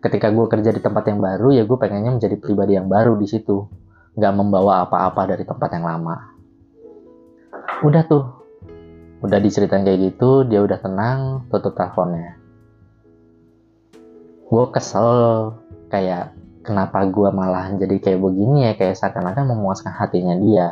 Ketika 0.00 0.32
gue 0.32 0.46
kerja 0.48 0.70
di 0.72 0.80
tempat 0.80 1.04
yang 1.12 1.20
baru 1.20 1.52
ya 1.52 1.62
gue 1.68 1.76
pengennya 1.76 2.16
menjadi 2.16 2.40
pribadi 2.40 2.80
yang 2.80 2.88
baru 2.88 3.14
di 3.20 3.28
situ. 3.28 3.68
Nggak 4.16 4.32
membawa 4.34 4.88
apa-apa 4.88 5.36
dari 5.36 5.44
tempat 5.44 5.68
yang 5.76 5.84
lama. 5.84 6.16
Udah 7.84 8.02
tuh. 8.08 8.24
Udah 9.20 9.38
diceritain 9.38 9.84
kayak 9.84 10.00
gitu 10.16 10.48
dia 10.48 10.64
udah 10.64 10.80
tenang 10.80 11.44
tutup 11.52 11.76
teleponnya 11.76 12.45
gue 14.46 14.64
kesel 14.70 15.10
kayak 15.90 16.30
kenapa 16.62 17.02
gue 17.06 17.30
malah 17.34 17.74
jadi 17.74 17.98
kayak 17.98 18.20
begini 18.22 18.70
ya 18.70 18.72
kayak 18.78 18.94
seakan-akan 18.98 19.50
memuaskan 19.50 19.90
hatinya 19.90 20.38
dia. 20.38 20.68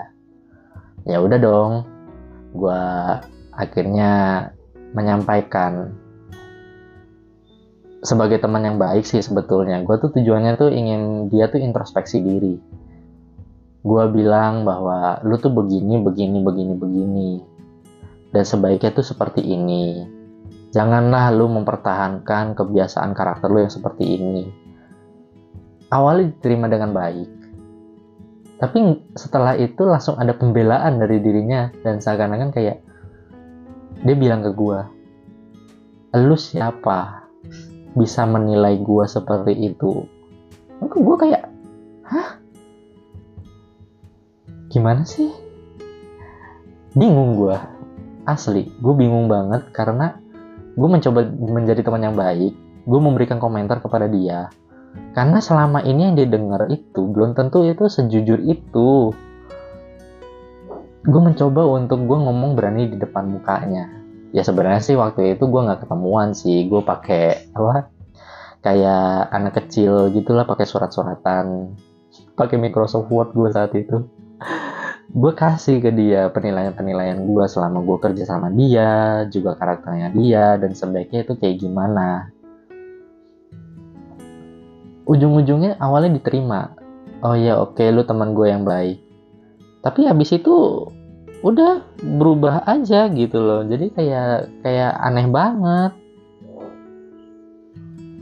Ya 1.03 1.19
udah 1.19 1.39
dong 1.39 1.73
gue 2.55 2.83
akhirnya 3.51 4.11
menyampaikan. 4.95 5.95
Sebagai 8.05 8.37
teman 8.39 8.63
yang 8.63 8.77
baik 8.77 9.09
sih 9.09 9.25
sebetulnya 9.25 9.83
gue 9.83 9.97
tuh 9.99 10.13
tujuannya 10.13 10.55
tuh 10.55 10.71
ingin 10.71 11.33
dia 11.33 11.51
tuh 11.51 11.59
introspeksi 11.59 12.23
diri. 12.23 12.55
Gue 13.85 14.05
bilang 14.15 14.63
bahwa 14.63 15.19
lu 15.27 15.35
tuh 15.43 15.51
begini 15.51 15.99
begini 15.99 16.39
begini 16.47 16.75
begini. 16.79 17.31
Dan 18.31 18.43
sebaiknya 18.43 18.91
tuh 18.91 19.07
seperti 19.07 19.47
ini 19.47 20.14
janganlah 20.75 21.31
lu 21.31 21.47
mempertahankan 21.47 22.59
kebiasaan 22.59 23.15
karakter 23.15 23.47
lu 23.47 23.63
yang 23.63 23.71
seperti 23.71 24.19
ini. 24.19 24.51
Awalnya 25.95 26.35
diterima 26.35 26.67
dengan 26.67 26.91
baik. 26.91 27.31
Tapi 28.59 28.79
setelah 29.15 29.55
itu 29.55 29.87
langsung 29.87 30.19
ada 30.19 30.35
pembelaan 30.35 30.99
dari 30.99 31.23
dirinya 31.23 31.71
dan 31.87 32.03
seakan-akan 32.03 32.51
kayak 32.51 32.83
dia 34.03 34.17
bilang 34.19 34.43
ke 34.43 34.51
gue 34.51 34.79
lu 36.15 36.39
siapa 36.39 37.27
bisa 37.95 38.27
menilai 38.27 38.83
gue 38.83 39.05
seperti 39.07 39.55
itu? 39.55 40.03
Maka 40.83 40.97
gue 40.99 41.17
kayak 41.23 41.43
hah? 42.11 42.31
Gimana 44.75 45.07
sih? 45.07 45.31
Bingung 46.99 47.39
gue 47.39 47.55
asli 48.25 48.73
gue 48.81 48.95
bingung 48.97 49.29
banget 49.29 49.69
karena 49.71 50.17
gue 50.75 50.89
mencoba 50.91 51.27
menjadi 51.31 51.81
teman 51.87 52.03
yang 52.03 52.17
baik 52.19 52.55
gue 52.85 53.01
memberikan 53.01 53.41
komentar 53.41 53.81
kepada 53.81 54.07
dia. 54.09 54.53
Karena 55.17 55.43
selama 55.43 55.83
ini 55.83 56.07
yang 56.07 56.15
dia 56.15 56.29
dengar 56.29 56.71
itu 56.71 57.11
belum 57.11 57.35
tentu 57.35 57.67
itu 57.67 57.91
sejujur 57.91 58.39
itu. 58.45 59.11
Gue 61.05 61.21
mencoba 61.21 61.67
untuk 61.67 62.07
gue 62.07 62.19
ngomong 62.19 62.55
berani 62.55 62.89
di 62.89 62.97
depan 62.97 63.29
mukanya. 63.29 63.91
Ya 64.31 64.43
sebenarnya 64.47 64.83
sih 64.83 64.97
waktu 64.97 65.35
itu 65.37 65.51
gue 65.51 65.61
nggak 65.61 65.85
ketemuan 65.85 66.33
sih. 66.37 66.71
Gue 66.71 66.85
pakai 66.85 67.51
apa? 67.53 67.91
Kayak 68.65 69.29
anak 69.35 69.53
kecil 69.65 70.09
gitulah 70.15 70.47
pakai 70.47 70.65
surat-suratan. 70.65 71.75
Pakai 72.39 72.57
Microsoft 72.57 73.11
Word 73.11 73.35
gue 73.35 73.51
saat 73.51 73.75
itu 73.75 74.07
gue 75.13 75.33
kasih 75.37 75.85
ke 75.85 75.93
dia 75.93 76.33
penilaian-penilaian 76.33 77.21
gue 77.29 77.45
selama 77.45 77.85
gue 77.85 77.99
kerja 78.01 78.25
sama 78.25 78.49
dia 78.49 79.25
juga 79.29 79.53
karakternya 79.53 80.09
dia 80.17 80.57
dan 80.57 80.73
sebaiknya 80.73 81.29
itu 81.29 81.37
kayak 81.37 81.61
gimana. 81.61 82.33
Ujung-ujungnya 85.05 85.77
awalnya 85.77 86.17
diterima. 86.17 86.73
Oh 87.21 87.37
ya 87.37 87.61
oke 87.61 87.77
okay, 87.77 87.93
lu 87.93 88.09
teman 88.09 88.33
gue 88.33 88.49
yang 88.49 88.65
baik. 88.65 89.05
Tapi 89.85 90.09
habis 90.09 90.33
itu 90.33 90.89
udah 91.45 91.85
berubah 92.01 92.65
aja 92.65 93.05
gitu 93.13 93.37
loh. 93.37 93.61
Jadi 93.69 93.93
kayak 93.93 94.65
kayak 94.65 94.93
aneh 95.05 95.29
banget. 95.29 95.93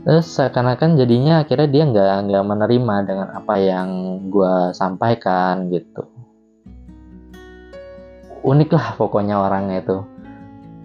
Terus 0.03 0.27
seakan-akan 0.35 0.99
jadinya 0.99 1.47
akhirnya 1.47 1.69
dia 1.71 1.83
nggak 1.87 2.15
nggak 2.27 2.43
menerima 2.43 2.95
dengan 3.07 3.27
apa 3.31 3.55
yang 3.55 3.87
gue 4.27 4.75
sampaikan 4.75 5.71
gitu 5.71 6.12
unik 8.43 8.69
lah 8.75 8.87
pokoknya 8.99 9.39
orangnya 9.39 9.81
itu. 9.81 9.97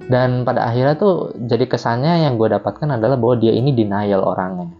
Dan 0.08 0.48
pada 0.48 0.72
akhirnya 0.72 0.96
tuh 0.96 1.36
jadi 1.36 1.68
kesannya 1.68 2.24
yang 2.24 2.40
gue 2.40 2.48
dapatkan 2.48 2.96
adalah 2.96 3.20
bahwa 3.20 3.36
dia 3.36 3.52
ini 3.52 3.76
denial 3.76 4.24
orangnya. 4.24 4.72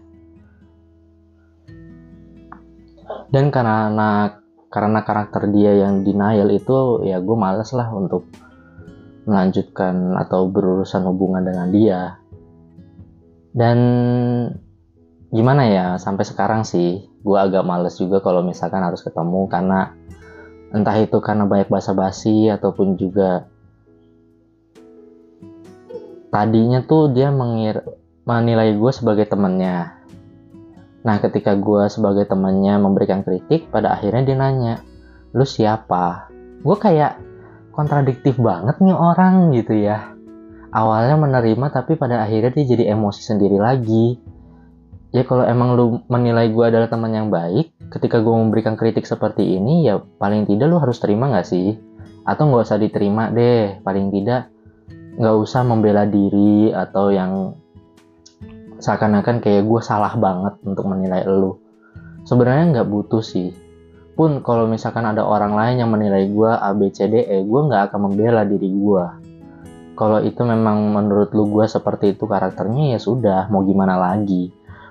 Dan 3.29 3.53
karena 3.53 4.41
karena 4.73 4.99
karakter 5.05 5.53
dia 5.53 5.85
yang 5.85 6.01
denial 6.01 6.49
itu 6.49 7.05
ya 7.05 7.21
gue 7.21 7.37
males 7.37 7.69
lah 7.77 7.93
untuk 7.93 8.25
melanjutkan 9.29 10.17
atau 10.17 10.49
berurusan 10.49 11.05
hubungan 11.05 11.45
dengan 11.45 11.69
dia. 11.69 12.01
Dan 13.53 13.77
gimana 15.29 15.69
ya 15.69 15.85
sampai 16.01 16.25
sekarang 16.25 16.65
sih 16.65 17.05
gue 17.21 17.37
agak 17.37 17.61
males 17.61 18.01
juga 18.01 18.17
kalau 18.17 18.41
misalkan 18.41 18.81
harus 18.81 19.05
ketemu 19.05 19.45
karena 19.45 19.93
entah 20.73 20.97
itu 21.01 21.17
karena 21.21 21.49
banyak 21.49 21.69
basa-basi 21.69 22.49
ataupun 22.49 22.97
juga 22.99 23.45
tadinya 26.29 26.85
tuh 26.85 27.09
dia 27.09 27.33
mengir 27.33 27.81
menilai 28.25 28.77
gue 28.77 28.91
sebagai 28.93 29.25
temannya 29.25 29.99
Nah, 30.99 31.15
ketika 31.23 31.55
gue 31.55 31.87
sebagai 31.87 32.27
temannya 32.27 32.75
memberikan 32.75 33.23
kritik, 33.23 33.71
pada 33.71 33.95
akhirnya 33.95 34.23
dia 34.27 34.37
nanya, 34.37 34.75
lu 35.31 35.47
siapa? 35.47 36.27
Gue 36.59 36.75
kayak 36.75 37.15
kontradiktif 37.71 38.35
banget 38.35 38.83
nih 38.83 38.95
orang 38.95 39.55
gitu 39.55 39.79
ya. 39.79 40.11
Awalnya 40.75 41.15
menerima, 41.15 41.71
tapi 41.71 41.95
pada 41.95 42.19
akhirnya 42.19 42.51
dia 42.51 42.65
jadi 42.75 42.83
emosi 42.93 43.21
sendiri 43.23 43.57
lagi. 43.57 44.19
Ya 45.09 45.23
kalau 45.25 45.47
emang 45.47 45.73
lu 45.73 45.85
menilai 46.11 46.51
gue 46.51 46.65
adalah 46.67 46.91
teman 46.91 47.15
yang 47.15 47.31
baik, 47.31 47.73
ketika 47.89 48.21
gue 48.21 48.31
memberikan 48.31 48.77
kritik 48.77 49.05
seperti 49.05 49.57
ini, 49.57 49.85
ya 49.89 50.01
paling 50.21 50.45
tidak 50.45 50.69
lu 50.69 50.77
harus 50.77 51.01
terima 51.01 51.29
gak 51.33 51.49
sih? 51.49 51.77
Atau 52.25 52.49
nggak 52.49 52.63
usah 52.69 52.77
diterima 52.77 53.33
deh, 53.33 53.81
paling 53.81 54.13
tidak 54.13 54.53
nggak 55.19 55.35
usah 55.35 55.65
membela 55.65 56.05
diri 56.05 56.71
atau 56.71 57.11
yang 57.11 57.57
seakan-akan 58.79 59.43
kayak 59.43 59.67
gue 59.67 59.81
salah 59.81 60.13
banget 60.15 60.55
untuk 60.63 60.85
menilai 60.87 61.25
lu. 61.25 61.57
Sebenarnya 62.23 62.79
nggak 62.79 62.87
butuh 62.87 63.25
sih. 63.25 63.51
Pun 64.13 64.45
kalau 64.45 64.69
misalkan 64.69 65.09
ada 65.09 65.25
orang 65.25 65.57
lain 65.57 65.75
yang 65.81 65.89
menilai 65.89 66.29
gue 66.29 66.51
A 66.51 66.71
B 66.75 66.91
C 66.93 67.09
D 67.09 67.25
E 67.25 67.41
gue 67.41 67.61
nggak 67.67 67.91
akan 67.91 67.99
membela 68.11 68.45
diri 68.45 68.69
gue 68.69 69.29
kalau 69.99 70.23
itu 70.23 70.39
memang 70.47 70.95
menurut 70.95 71.35
lu 71.35 71.51
gue 71.51 71.67
seperti 71.67 72.15
itu 72.15 72.23
karakternya 72.23 72.95
ya 72.95 72.99
sudah 73.03 73.51
mau 73.51 73.67
gimana 73.67 73.99
lagi 73.99 74.47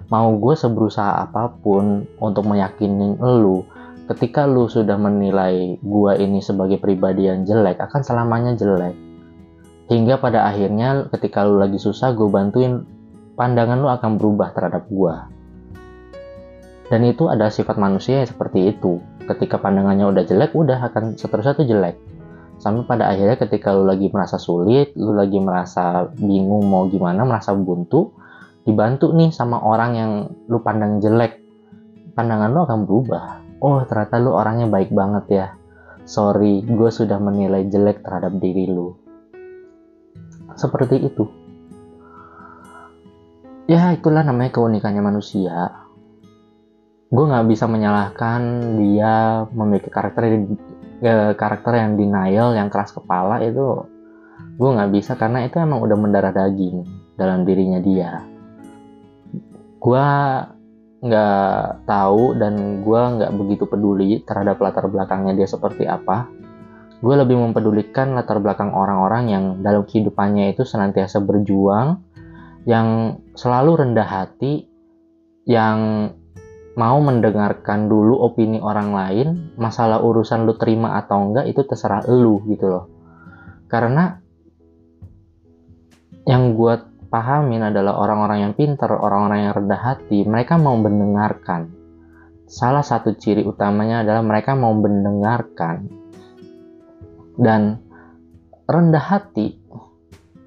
mau 0.09 0.33
gue 0.37 0.55
seberusaha 0.57 1.29
apa 1.29 1.53
pun 1.61 2.09
untuk 2.21 2.45
meyakinin 2.49 3.21
lu 3.21 3.65
ketika 4.09 4.49
lu 4.49 4.69
sudah 4.69 4.97
menilai 4.97 5.77
gue 5.81 6.13
ini 6.17 6.41
sebagai 6.41 6.81
pribadi 6.81 7.29
yang 7.29 7.45
jelek 7.45 7.77
akan 7.77 8.01
selamanya 8.01 8.57
jelek 8.57 8.97
hingga 9.93 10.17
pada 10.17 10.49
akhirnya 10.49 11.09
ketika 11.13 11.45
lu 11.45 11.61
lagi 11.61 11.77
susah 11.77 12.17
gue 12.17 12.29
bantuin 12.29 12.85
pandangan 13.39 13.79
lu 13.79 13.87
akan 13.87 14.19
berubah 14.19 14.51
terhadap 14.51 14.91
gua. 14.91 15.31
Dan 16.91 17.07
itu 17.07 17.31
ada 17.31 17.47
sifat 17.47 17.79
manusia 17.79 18.27
yang 18.27 18.29
seperti 18.29 18.75
itu. 18.75 18.99
Ketika 19.31 19.63
pandangannya 19.63 20.11
udah 20.11 20.25
jelek, 20.27 20.57
udah 20.59 20.83
akan 20.91 21.15
seterusnya 21.15 21.55
tuh 21.55 21.69
jelek. 21.69 21.95
Sampai 22.59 22.83
pada 22.91 23.07
akhirnya 23.07 23.39
ketika 23.39 23.71
lu 23.71 23.87
lagi 23.87 24.11
merasa 24.11 24.35
sulit, 24.41 24.91
lu 24.99 25.15
lagi 25.15 25.39
merasa 25.39 26.11
bingung 26.19 26.67
mau 26.67 26.91
gimana, 26.91 27.23
merasa 27.23 27.55
buntu, 27.55 28.18
dibantu 28.69 29.17
nih 29.17 29.33
sama 29.33 29.65
orang 29.65 29.91
yang 29.97 30.13
lu 30.53 30.61
pandang 30.61 31.01
jelek, 31.01 31.41
pandangan 32.13 32.53
lu 32.53 32.61
akan 32.69 32.81
berubah. 32.85 33.27
Oh, 33.65 33.81
ternyata 33.89 34.21
lu 34.21 34.37
orangnya 34.37 34.69
baik 34.69 34.93
banget 34.93 35.25
ya. 35.33 35.47
Sorry, 36.05 36.61
gue 36.61 36.91
sudah 36.93 37.17
menilai 37.17 37.65
jelek 37.73 38.05
terhadap 38.05 38.37
diri 38.37 38.69
lu. 38.69 38.93
Seperti 40.53 41.01
itu 41.01 41.49
ya 43.69 43.93
itulah 43.93 44.25
namanya 44.25 44.57
keunikannya 44.57 45.05
manusia 45.05 45.85
gue 47.13 47.25
nggak 47.25 47.47
bisa 47.53 47.69
menyalahkan 47.69 48.41
dia 48.81 49.45
memiliki 49.53 49.93
karakter 49.93 50.25
eh, 51.05 51.33
karakter 51.37 51.73
yang 51.77 52.01
denial 52.01 52.57
yang 52.57 52.73
keras 52.73 52.97
kepala 52.97 53.45
itu 53.45 53.85
gue 54.57 54.71
nggak 54.73 54.89
bisa 54.89 55.21
karena 55.21 55.45
itu 55.45 55.61
emang 55.61 55.85
udah 55.85 56.01
mendarah 56.01 56.33
daging 56.33 56.81
dalam 57.21 57.45
dirinya 57.45 57.77
dia 57.85 58.25
gue 59.79 60.07
nggak 60.99 61.87
tahu 61.87 62.35
dan 62.35 62.83
gue 62.83 63.01
nggak 63.19 63.33
begitu 63.39 63.65
peduli 63.71 64.19
terhadap 64.27 64.59
latar 64.59 64.91
belakangnya 64.91 65.39
dia 65.39 65.49
seperti 65.49 65.87
apa. 65.87 66.27
Gue 66.99 67.15
lebih 67.15 67.39
mempedulikan 67.39 68.19
latar 68.19 68.43
belakang 68.43 68.75
orang-orang 68.75 69.31
yang 69.31 69.45
dalam 69.63 69.87
kehidupannya 69.87 70.51
itu 70.51 70.67
senantiasa 70.67 71.23
berjuang 71.23 72.03
yang 72.67 73.23
selalu 73.39 73.87
rendah 73.87 74.09
hati 74.09 74.67
yang 75.47 76.11
mau 76.75 76.99
mendengarkan 76.99 77.87
dulu 77.87 78.23
opini 78.23 78.59
orang 78.59 78.91
lain 78.95 79.29
masalah 79.59 80.03
urusan 80.03 80.47
lu 80.47 80.55
terima 80.59 80.99
atau 80.99 81.31
enggak 81.31 81.47
itu 81.47 81.63
terserah 81.63 82.03
lu 82.11 82.43
gitu 82.51 82.67
loh. 82.67 82.85
Karena 83.71 84.19
yang 86.27 86.59
gue 86.59 86.75
pahamin 87.09 87.73
adalah 87.73 87.97
orang-orang 87.97 88.49
yang 88.49 88.53
pintar, 88.55 88.93
orang-orang 88.93 89.49
yang 89.49 89.55
rendah 89.57 89.81
hati, 89.81 90.25
mereka 90.29 90.61
mau 90.61 90.77
mendengarkan. 90.77 91.73
Salah 92.49 92.85
satu 92.85 93.17
ciri 93.17 93.45
utamanya 93.45 94.05
adalah 94.05 94.25
mereka 94.25 94.57
mau 94.57 94.73
mendengarkan. 94.73 95.89
Dan 97.37 97.81
rendah 98.69 99.05
hati, 99.05 99.57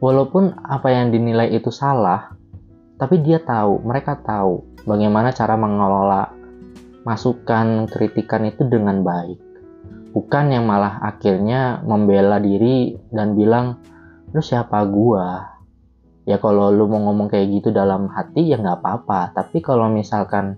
walaupun 0.02 0.54
apa 0.66 0.90
yang 0.90 1.14
dinilai 1.14 1.54
itu 1.54 1.70
salah, 1.70 2.34
tapi 2.98 3.22
dia 3.22 3.42
tahu, 3.42 3.82
mereka 3.82 4.18
tahu 4.22 4.86
bagaimana 4.86 5.34
cara 5.34 5.58
mengelola 5.58 6.30
masukan, 7.02 7.90
kritikan 7.90 8.46
itu 8.46 8.66
dengan 8.70 9.02
baik. 9.02 9.38
Bukan 10.12 10.52
yang 10.52 10.68
malah 10.68 11.00
akhirnya 11.02 11.82
membela 11.82 12.38
diri 12.38 13.00
dan 13.10 13.34
bilang, 13.34 13.80
lu 14.36 14.44
siapa 14.44 14.84
gua? 14.86 15.51
Ya 16.32 16.40
kalau 16.40 16.72
lu 16.72 16.88
mau 16.88 17.12
ngomong 17.12 17.28
kayak 17.28 17.60
gitu 17.60 17.76
dalam 17.76 18.08
hati 18.08 18.56
ya 18.56 18.56
nggak 18.56 18.80
apa-apa. 18.80 19.36
Tapi 19.36 19.60
kalau 19.60 19.92
misalkan 19.92 20.56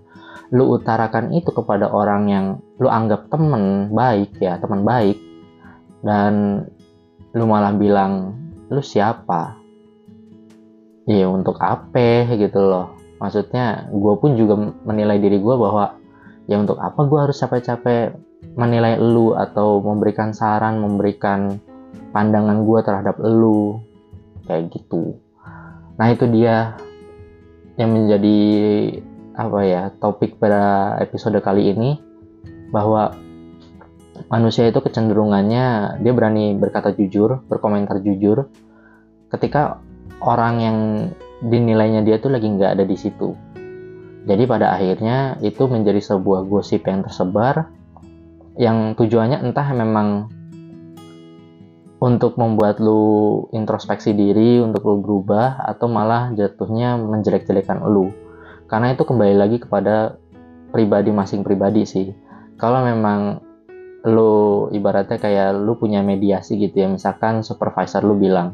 lu 0.54 0.70
utarakan 0.78 1.34
itu 1.34 1.50
kepada 1.50 1.90
orang 1.90 2.30
yang 2.30 2.46
lu 2.78 2.86
anggap 2.86 3.26
temen 3.26 3.90
baik 3.90 4.38
ya 4.38 4.62
teman 4.62 4.86
baik 4.86 5.18
dan 6.06 6.62
lu 7.34 7.44
malah 7.50 7.74
bilang 7.74 8.38
lu 8.70 8.78
siapa? 8.78 9.58
Ya 11.10 11.26
untuk 11.26 11.58
apa 11.58 12.30
gitu 12.38 12.62
loh. 12.62 12.94
Maksudnya 13.18 13.90
gue 13.90 14.14
pun 14.14 14.38
juga 14.38 14.54
menilai 14.86 15.18
diri 15.18 15.42
gue 15.42 15.54
bahwa 15.58 15.98
ya 16.46 16.54
untuk 16.62 16.78
apa 16.78 17.02
gue 17.02 17.18
harus 17.18 17.34
capek-capek 17.34 18.14
menilai 18.54 19.00
lu 19.02 19.34
atau 19.34 19.82
memberikan 19.82 20.30
saran 20.30 20.78
memberikan 20.78 21.58
pandangan 22.14 22.62
gue 22.62 22.78
terhadap 22.86 23.18
lu? 23.18 23.82
Kayak 24.44 24.76
gitu 24.76 25.23
Nah 25.94 26.06
itu 26.10 26.26
dia 26.30 26.74
yang 27.78 27.90
menjadi 27.90 28.40
apa 29.34 29.58
ya 29.66 29.82
topik 29.98 30.38
pada 30.38 30.94
episode 31.02 31.38
kali 31.42 31.74
ini 31.74 31.98
bahwa 32.70 33.14
manusia 34.30 34.70
itu 34.70 34.78
kecenderungannya 34.78 35.98
dia 36.02 36.12
berani 36.14 36.54
berkata 36.54 36.94
jujur, 36.94 37.42
berkomentar 37.50 37.98
jujur 38.02 38.46
ketika 39.30 39.82
orang 40.22 40.54
yang 40.62 40.78
dinilainya 41.42 42.06
dia 42.06 42.22
tuh 42.22 42.30
lagi 42.30 42.46
nggak 42.46 42.78
ada 42.78 42.84
di 42.86 42.94
situ. 42.94 43.34
Jadi 44.24 44.48
pada 44.48 44.72
akhirnya 44.72 45.36
itu 45.44 45.68
menjadi 45.68 46.00
sebuah 46.00 46.48
gosip 46.48 46.88
yang 46.88 47.04
tersebar 47.04 47.68
yang 48.54 48.94
tujuannya 48.94 49.42
entah 49.42 49.68
memang 49.74 50.30
untuk 52.02 52.36
membuat 52.36 52.82
lu 52.82 53.46
introspeksi 53.54 54.12
diri 54.12 54.58
untuk 54.60 54.82
lu 54.84 54.96
berubah 55.00 55.62
atau 55.62 55.86
malah 55.86 56.34
jatuhnya 56.34 56.98
menjelek-jelekan 56.98 57.86
lu. 57.86 58.10
Karena 58.66 58.92
itu 58.92 59.06
kembali 59.06 59.34
lagi 59.36 59.62
kepada 59.62 60.18
pribadi 60.74 61.14
masing 61.14 61.46
pribadi 61.46 61.86
sih. 61.86 62.10
Kalau 62.58 62.82
memang 62.82 63.38
lu 64.04 64.68
ibaratnya 64.68 65.16
kayak 65.16 65.56
lu 65.56 65.80
punya 65.80 66.04
mediasi 66.04 66.60
gitu 66.60 66.84
ya 66.84 66.88
misalkan 66.92 67.40
supervisor 67.40 68.04
lu 68.04 68.20
bilang 68.20 68.52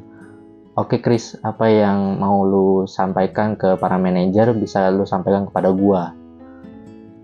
oke 0.78 0.94
okay, 0.94 1.02
Chris 1.02 1.34
apa 1.42 1.66
yang 1.66 2.22
mau 2.22 2.46
lu 2.46 2.86
sampaikan 2.86 3.58
ke 3.58 3.74
para 3.74 3.98
manajer 3.98 4.54
bisa 4.54 4.94
lu 4.94 5.02
sampaikan 5.02 5.50
kepada 5.50 5.74
gua. 5.74 6.14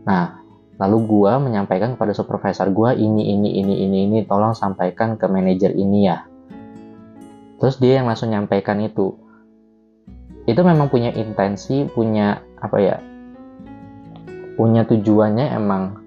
Nah 0.03 0.46
Lalu 0.77 0.97
gua 1.09 1.41
menyampaikan 1.41 1.97
kepada 1.97 2.13
supervisor 2.13 2.69
gua 2.69 2.93
ini 2.93 3.33
ini 3.33 3.57
ini 3.57 3.75
ini 3.89 3.99
ini 4.11 4.19
tolong 4.29 4.53
sampaikan 4.53 5.17
ke 5.17 5.25
manajer 5.25 5.73
ini 5.73 6.05
ya. 6.05 6.29
Terus 7.57 7.81
dia 7.81 8.03
yang 8.03 8.11
langsung 8.11 8.29
nyampaikan 8.29 8.85
itu. 8.85 9.17
Itu 10.45 10.61
memang 10.61 10.93
punya 10.93 11.17
intensi, 11.17 11.89
punya 11.89 12.45
apa 12.61 12.77
ya? 12.77 12.97
Punya 14.61 14.85
tujuannya 14.85 15.57
emang 15.57 16.05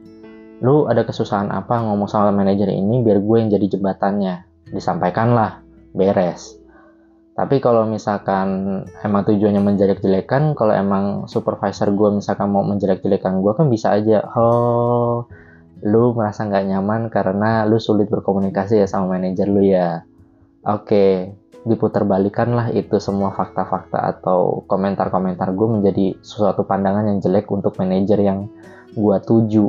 lu 0.59 0.85
ada 0.91 1.07
kesusahan 1.07 1.49
apa 1.49 1.81
ngomong 1.81 2.11
sama 2.11 2.35
manajer 2.35 2.69
ini 2.69 3.01
biar 3.01 3.23
gue 3.23 3.37
yang 3.41 3.49
jadi 3.49 3.65
jembatannya. 3.79 4.45
Disampaikanlah, 4.69 5.65
beres 5.97 6.58
tapi 7.39 7.63
kalau 7.63 7.87
misalkan 7.87 8.83
emang 8.99 9.23
tujuannya 9.23 9.63
menjelek-jelekan 9.63 10.59
kalau 10.59 10.75
emang 10.75 11.23
supervisor 11.31 11.87
gue 11.95 12.19
misalkan 12.19 12.51
mau 12.51 12.67
menjelek-jelekan 12.67 13.39
gue 13.39 13.55
kan 13.55 13.71
bisa 13.71 13.95
aja. 13.95 14.27
Oh 14.35 15.23
lu 15.79 16.11
merasa 16.11 16.43
nggak 16.43 16.67
nyaman 16.67 17.07
karena 17.07 17.63
lu 17.63 17.79
sulit 17.79 18.11
berkomunikasi 18.11 18.83
ya 18.83 18.87
sama 18.91 19.15
manajer 19.15 19.47
lu 19.47 19.63
ya. 19.63 20.03
Oke 20.67 21.31
diputar 21.63 22.03
balikan 22.03 22.59
lah 22.59 22.75
itu 22.75 22.99
semua 22.99 23.31
fakta-fakta 23.31 24.19
atau 24.19 24.67
komentar-komentar 24.67 25.55
gue 25.55 25.67
menjadi 25.79 26.19
suatu 26.19 26.67
pandangan 26.67 27.07
yang 27.07 27.23
jelek 27.23 27.47
untuk 27.55 27.79
manajer 27.79 28.19
yang 28.19 28.51
gue 28.91 29.17
tuju. 29.23 29.65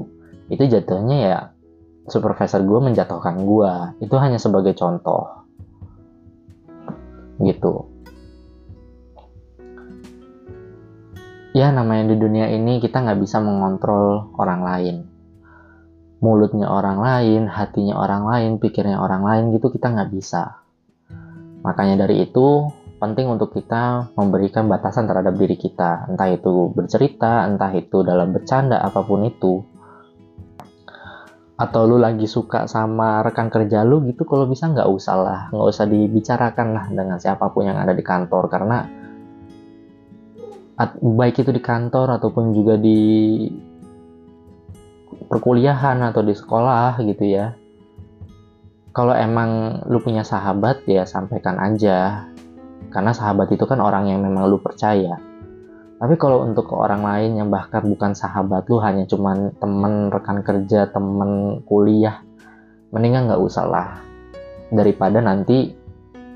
Itu 0.50 0.62
jatuhnya 0.66 1.18
ya 1.22 1.38
supervisor 2.10 2.66
gue 2.66 2.82
menjatuhkan 2.82 3.46
gue 3.46 3.72
itu 4.02 4.14
hanya 4.18 4.42
sebagai 4.42 4.74
contoh 4.74 5.39
gitu. 7.42 7.88
Ya 11.50 11.74
namanya 11.74 12.14
di 12.14 12.16
dunia 12.20 12.46
ini 12.46 12.78
kita 12.78 13.02
nggak 13.02 13.18
bisa 13.26 13.42
mengontrol 13.42 14.30
orang 14.38 14.60
lain. 14.62 14.96
Mulutnya 16.22 16.70
orang 16.70 17.00
lain 17.00 17.50
hatinya 17.50 17.98
orang 17.98 18.22
lain 18.28 18.50
pikirnya 18.62 19.02
orang 19.02 19.26
lain 19.26 19.44
gitu 19.56 19.72
kita 19.72 19.90
nggak 19.90 20.14
bisa. 20.14 20.62
Makanya 21.66 22.06
dari 22.06 22.22
itu 22.22 22.70
penting 23.00 23.32
untuk 23.32 23.56
kita 23.56 24.12
memberikan 24.14 24.68
batasan 24.68 25.08
terhadap 25.08 25.34
diri 25.34 25.56
kita. 25.56 26.06
Entah 26.12 26.28
itu 26.30 26.70
bercerita 26.70 27.48
entah 27.48 27.72
itu 27.72 28.04
dalam 28.06 28.30
bercanda 28.30 28.78
apa 28.78 29.00
pun 29.02 29.26
itu 29.26 29.64
atau 31.60 31.84
lu 31.84 32.00
lagi 32.00 32.24
suka 32.24 32.64
sama 32.64 33.20
rekan 33.20 33.52
kerja 33.52 33.84
lu 33.84 34.00
gitu 34.08 34.24
kalau 34.24 34.48
bisa 34.48 34.72
nggak 34.72 34.88
usah 34.88 35.16
lah. 35.20 35.40
Nggak 35.52 35.68
usah 35.68 35.84
dibicarakan 35.84 36.68
lah 36.72 36.84
dengan 36.88 37.20
siapa 37.20 37.52
pun 37.52 37.68
yang 37.68 37.76
ada 37.76 37.92
di 37.92 38.00
kantor. 38.00 38.48
Karena 38.48 38.80
baik 41.04 41.44
itu 41.44 41.52
di 41.52 41.60
kantor 41.60 42.16
ataupun 42.16 42.56
juga 42.56 42.80
di 42.80 43.44
perkuliahan 45.28 46.00
atau 46.00 46.24
di 46.24 46.32
sekolah 46.32 46.96
gitu 47.04 47.28
ya. 47.28 47.52
Kalau 48.96 49.12
emang 49.12 49.84
lu 49.92 50.00
punya 50.00 50.24
sahabat 50.24 50.88
ya 50.88 51.04
sampaikan 51.04 51.60
aja. 51.60 52.24
Karena 52.88 53.12
sahabat 53.12 53.52
itu 53.52 53.68
kan 53.68 53.84
orang 53.84 54.08
yang 54.08 54.24
memang 54.24 54.48
lu 54.48 54.56
percaya 54.64 55.29
tapi 56.00 56.16
kalau 56.16 56.48
untuk 56.48 56.64
ke 56.64 56.72
orang 56.72 57.04
lain 57.04 57.36
yang 57.36 57.52
bahkan 57.52 57.84
bukan 57.84 58.16
sahabat 58.16 58.64
lu 58.72 58.80
hanya 58.80 59.04
cuman 59.04 59.52
temen 59.60 60.08
rekan 60.08 60.40
kerja 60.40 60.88
temen 60.88 61.60
kuliah 61.68 62.24
mendingan 62.88 63.28
nggak 63.28 63.42
usah 63.44 63.68
lah. 63.68 63.88
Daripada 64.72 65.20
nanti 65.20 65.76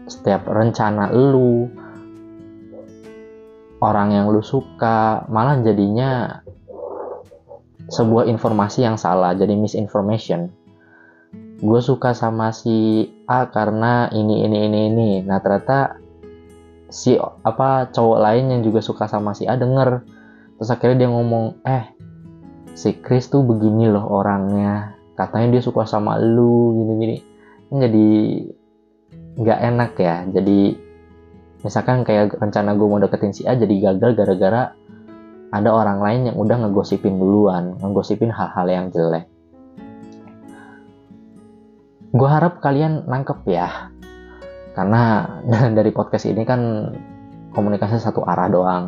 setiap 0.05 0.45
rencana 0.53 1.09
lu 1.17 1.65
orang 3.81 4.13
yang 4.13 4.29
lu 4.29 4.45
suka 4.45 5.25
malah 5.33 5.57
jadinya 5.65 6.45
sebuah 7.89 8.29
informasi 8.29 8.85
yang 8.85 9.01
salah 9.01 9.33
jadi 9.33 9.57
misinformation. 9.57 10.53
Gue 11.65 11.81
suka 11.81 12.13
sama 12.13 12.53
si 12.53 13.09
A 13.25 13.49
karena 13.49 14.13
ini 14.13 14.45
ini 14.45 14.59
ini 14.69 14.81
ini. 14.93 15.11
Nah 15.25 15.41
ternyata 15.41 16.04
si 16.95 17.19
apa 17.19 17.91
cowok 17.91 18.19
lain 18.23 18.55
yang 18.55 18.61
juga 18.63 18.79
suka 18.79 19.11
sama 19.11 19.35
si 19.35 19.51
A 19.51 19.59
denger. 19.59 20.07
Terus 20.55 20.71
akhirnya 20.71 21.05
dia 21.05 21.11
ngomong 21.11 21.67
eh 21.67 21.91
si 22.79 22.95
Chris 23.03 23.27
tuh 23.27 23.43
begini 23.43 23.91
loh 23.91 24.07
orangnya. 24.07 24.95
Katanya 25.19 25.59
dia 25.59 25.63
suka 25.67 25.83
sama 25.91 26.23
lu 26.23 26.79
gini-gini. 26.79 27.19
Jadi 27.75 28.11
nggak 29.43 29.61
enak 29.75 29.93
ya. 29.99 30.17
Jadi 30.31 30.59
misalkan 31.67 32.07
kayak 32.07 32.39
rencana 32.39 32.79
gue 32.79 32.87
mau 32.87 33.03
deketin 33.03 33.35
si 33.35 33.43
A 33.43 33.59
jadi 33.59 33.91
gagal 33.91 34.15
gara-gara 34.15 34.79
ada 35.51 35.71
orang 35.71 35.99
lain 35.99 36.21
yang 36.31 36.37
udah 36.39 36.67
ngegosipin 36.67 37.19
duluan 37.19 37.75
ngegosipin 37.83 38.31
hal-hal 38.31 38.67
yang 38.71 38.87
jelek. 38.95 39.27
Gue 42.15 42.29
harap 42.31 42.63
kalian 42.63 43.11
nangkep 43.11 43.43
ya 43.51 43.91
karena 44.75 45.27
dari 45.79 45.91
podcast 45.95 46.27
ini 46.27 46.43
kan 46.43 46.91
komunikasi 47.55 48.03
satu 48.03 48.27
arah 48.27 48.51
doang 48.51 48.85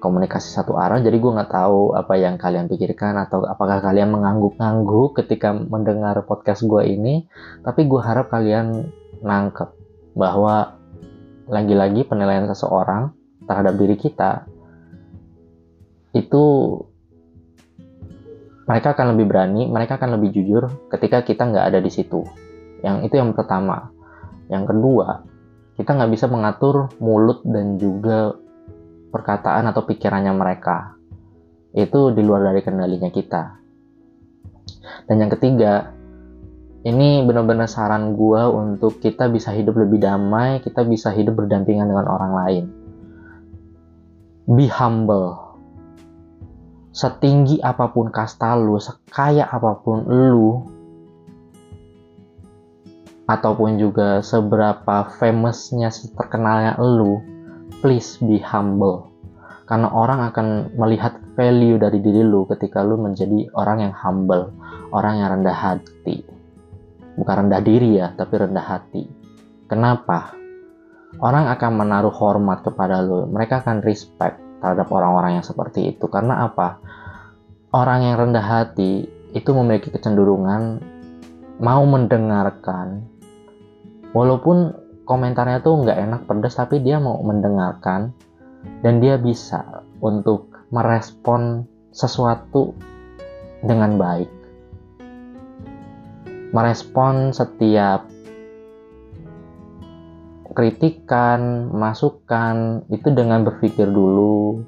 komunikasi 0.00 0.52
satu 0.52 0.76
arah 0.76 1.00
jadi 1.00 1.16
gue 1.16 1.32
nggak 1.36 1.52
tahu 1.52 1.96
apa 1.96 2.14
yang 2.16 2.36
kalian 2.36 2.68
pikirkan 2.68 3.16
atau 3.16 3.44
apakah 3.44 3.80
kalian 3.80 4.12
mengangguk-ngangguk 4.12 5.16
ketika 5.24 5.52
mendengar 5.52 6.16
podcast 6.24 6.64
gue 6.64 6.82
ini 6.84 7.28
tapi 7.64 7.88
gue 7.88 8.00
harap 8.00 8.32
kalian 8.32 8.92
nangkep 9.24 9.72
bahwa 10.16 10.76
lagi-lagi 11.46 12.04
penilaian 12.08 12.48
seseorang 12.48 13.12
terhadap 13.46 13.78
diri 13.78 13.96
kita 13.96 14.48
itu 16.16 16.44
mereka 18.66 18.98
akan 18.98 19.14
lebih 19.14 19.30
berani, 19.30 19.70
mereka 19.70 19.94
akan 19.94 20.18
lebih 20.18 20.34
jujur 20.34 20.90
ketika 20.90 21.22
kita 21.22 21.46
nggak 21.46 21.70
ada 21.70 21.78
di 21.78 21.86
situ. 21.86 22.26
Yang 22.82 22.96
itu 23.06 23.14
yang 23.22 23.30
pertama. 23.30 23.94
Yang 24.46 24.74
kedua, 24.74 25.26
kita 25.76 25.90
nggak 25.96 26.12
bisa 26.12 26.26
mengatur 26.30 26.90
mulut 27.02 27.42
dan 27.44 27.76
juga 27.76 28.34
perkataan 29.10 29.70
atau 29.70 29.82
pikirannya 29.84 30.32
mereka. 30.34 30.96
Itu 31.76 32.14
di 32.14 32.22
luar 32.24 32.50
dari 32.52 32.60
kendalinya 32.64 33.10
kita. 33.12 33.42
Dan 35.06 35.16
yang 35.20 35.30
ketiga, 35.32 35.92
ini 36.86 37.26
benar-benar 37.26 37.66
saran 37.66 38.14
gue 38.14 38.42
untuk 38.46 39.02
kita 39.02 39.28
bisa 39.28 39.50
hidup 39.50 39.76
lebih 39.76 39.98
damai, 40.00 40.62
kita 40.62 40.86
bisa 40.86 41.10
hidup 41.10 41.42
berdampingan 41.42 41.90
dengan 41.90 42.06
orang 42.06 42.32
lain. 42.32 42.64
Be 44.46 44.70
humble 44.70 45.46
setinggi 46.96 47.60
apa 47.60 47.92
pun 47.92 48.08
kasta 48.08 48.56
lu, 48.56 48.80
sekaya 48.80 49.44
apa 49.52 49.76
pun 49.84 50.08
lu, 50.08 50.64
ataupun 53.26 53.78
juga 53.78 54.22
seberapa 54.22 55.10
famousnya, 55.18 55.90
terkenalnya 56.14 56.78
lu, 56.78 57.18
please 57.82 58.22
be 58.22 58.38
humble. 58.38 59.10
Karena 59.66 59.90
orang 59.90 60.30
akan 60.30 60.78
melihat 60.78 61.18
value 61.34 61.74
dari 61.74 61.98
diri 61.98 62.22
lu 62.22 62.46
ketika 62.46 62.86
lu 62.86 62.94
menjadi 63.02 63.50
orang 63.58 63.82
yang 63.82 63.94
humble, 63.98 64.54
orang 64.94 65.18
yang 65.18 65.28
rendah 65.38 65.58
hati. 65.58 66.22
Bukan 67.18 67.34
rendah 67.46 67.62
diri 67.66 67.98
ya, 67.98 68.14
tapi 68.14 68.38
rendah 68.38 68.62
hati. 68.62 69.02
Kenapa? 69.66 70.38
Orang 71.18 71.50
akan 71.50 71.82
menaruh 71.82 72.14
hormat 72.14 72.62
kepada 72.62 73.02
lu, 73.02 73.26
mereka 73.26 73.58
akan 73.58 73.82
respect 73.82 74.38
terhadap 74.62 74.86
orang-orang 74.94 75.42
yang 75.42 75.46
seperti 75.46 75.98
itu. 75.98 76.06
Karena 76.06 76.46
apa? 76.46 76.78
Orang 77.74 78.06
yang 78.06 78.22
rendah 78.22 78.46
hati 78.46 79.10
itu 79.34 79.50
memiliki 79.50 79.90
kecenderungan 79.90 80.78
mau 81.58 81.82
mendengarkan, 81.88 83.15
walaupun 84.16 84.72
komentarnya 85.04 85.60
tuh 85.60 85.84
nggak 85.84 85.98
enak 86.08 86.22
pedas, 86.24 86.56
tapi 86.56 86.80
dia 86.80 86.96
mau 86.96 87.20
mendengarkan 87.20 88.16
dan 88.80 89.04
dia 89.04 89.20
bisa 89.20 89.84
untuk 90.00 90.48
merespon 90.72 91.68
sesuatu 91.92 92.72
dengan 93.60 94.00
baik. 94.00 94.32
Merespon 96.56 97.36
setiap 97.36 98.08
kritikan, 100.56 101.68
masukan 101.68 102.88
itu 102.88 103.12
dengan 103.12 103.44
berpikir 103.44 103.84
dulu, 103.92 104.64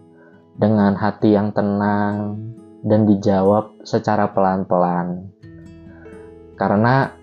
dengan 0.60 0.92
hati 0.92 1.32
yang 1.32 1.48
tenang, 1.56 2.36
dan 2.84 3.08
dijawab 3.08 3.72
secara 3.88 4.28
pelan-pelan. 4.28 5.32
Karena 6.60 7.17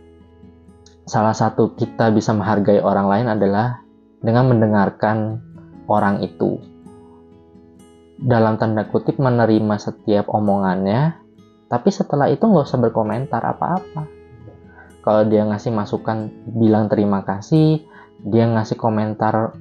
salah 1.05 1.33
satu 1.37 1.77
kita 1.77 2.09
bisa 2.11 2.33
menghargai 2.33 2.81
orang 2.81 3.07
lain 3.07 3.27
adalah 3.29 3.81
dengan 4.21 4.49
mendengarkan 4.49 5.39
orang 5.85 6.25
itu. 6.25 6.57
Dalam 8.17 8.57
tanda 8.57 8.89
kutip 8.89 9.21
menerima 9.21 9.75
setiap 9.77 10.31
omongannya, 10.33 11.19
tapi 11.69 11.89
setelah 11.93 12.31
itu 12.31 12.41
nggak 12.41 12.65
usah 12.65 12.81
berkomentar 12.81 13.41
apa-apa. 13.43 14.07
Kalau 15.05 15.21
dia 15.29 15.45
ngasih 15.45 15.69
masukan, 15.69 16.33
bilang 16.49 16.89
terima 16.89 17.21
kasih, 17.21 17.85
dia 18.25 18.49
ngasih 18.49 18.79
komentar 18.79 19.53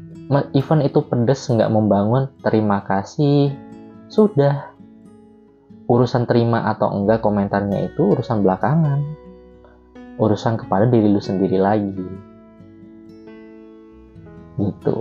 even 0.56 0.80
itu 0.80 1.04
pedes 1.04 1.44
nggak 1.52 1.68
membangun 1.68 2.32
terima 2.40 2.80
kasih 2.80 3.52
sudah 4.08 4.72
urusan 5.84 6.24
terima 6.24 6.64
atau 6.72 6.88
enggak 6.96 7.20
komentarnya 7.20 7.92
itu 7.92 8.16
urusan 8.16 8.40
belakangan 8.40 9.04
urusan 10.18 10.60
kepada 10.60 10.86
diri 10.86 11.10
lu 11.10 11.18
sendiri 11.18 11.58
lagi. 11.58 12.06
Gitu. 14.58 14.96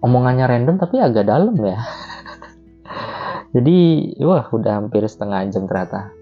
Omongannya 0.00 0.48
random 0.48 0.80
tapi 0.80 0.96
agak 1.00 1.28
dalam 1.28 1.56
ya. 1.60 1.80
Jadi 3.54 3.78
wah 4.24 4.48
udah 4.48 4.80
hampir 4.80 5.04
setengah 5.04 5.44
jam 5.52 5.68
ternyata. 5.68 6.14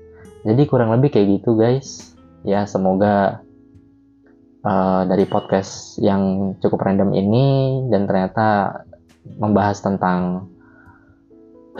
Jadi 0.42 0.62
kurang 0.66 0.90
lebih 0.94 1.14
kayak 1.14 1.42
gitu 1.42 1.54
guys. 1.54 2.14
Ya 2.42 2.66
semoga 2.66 3.42
uh, 4.66 5.02
dari 5.06 5.26
podcast 5.28 5.98
yang 6.02 6.54
cukup 6.58 6.82
random 6.82 7.14
ini 7.14 7.46
dan 7.90 8.08
ternyata 8.10 8.80
membahas 9.38 9.78
tentang 9.84 10.48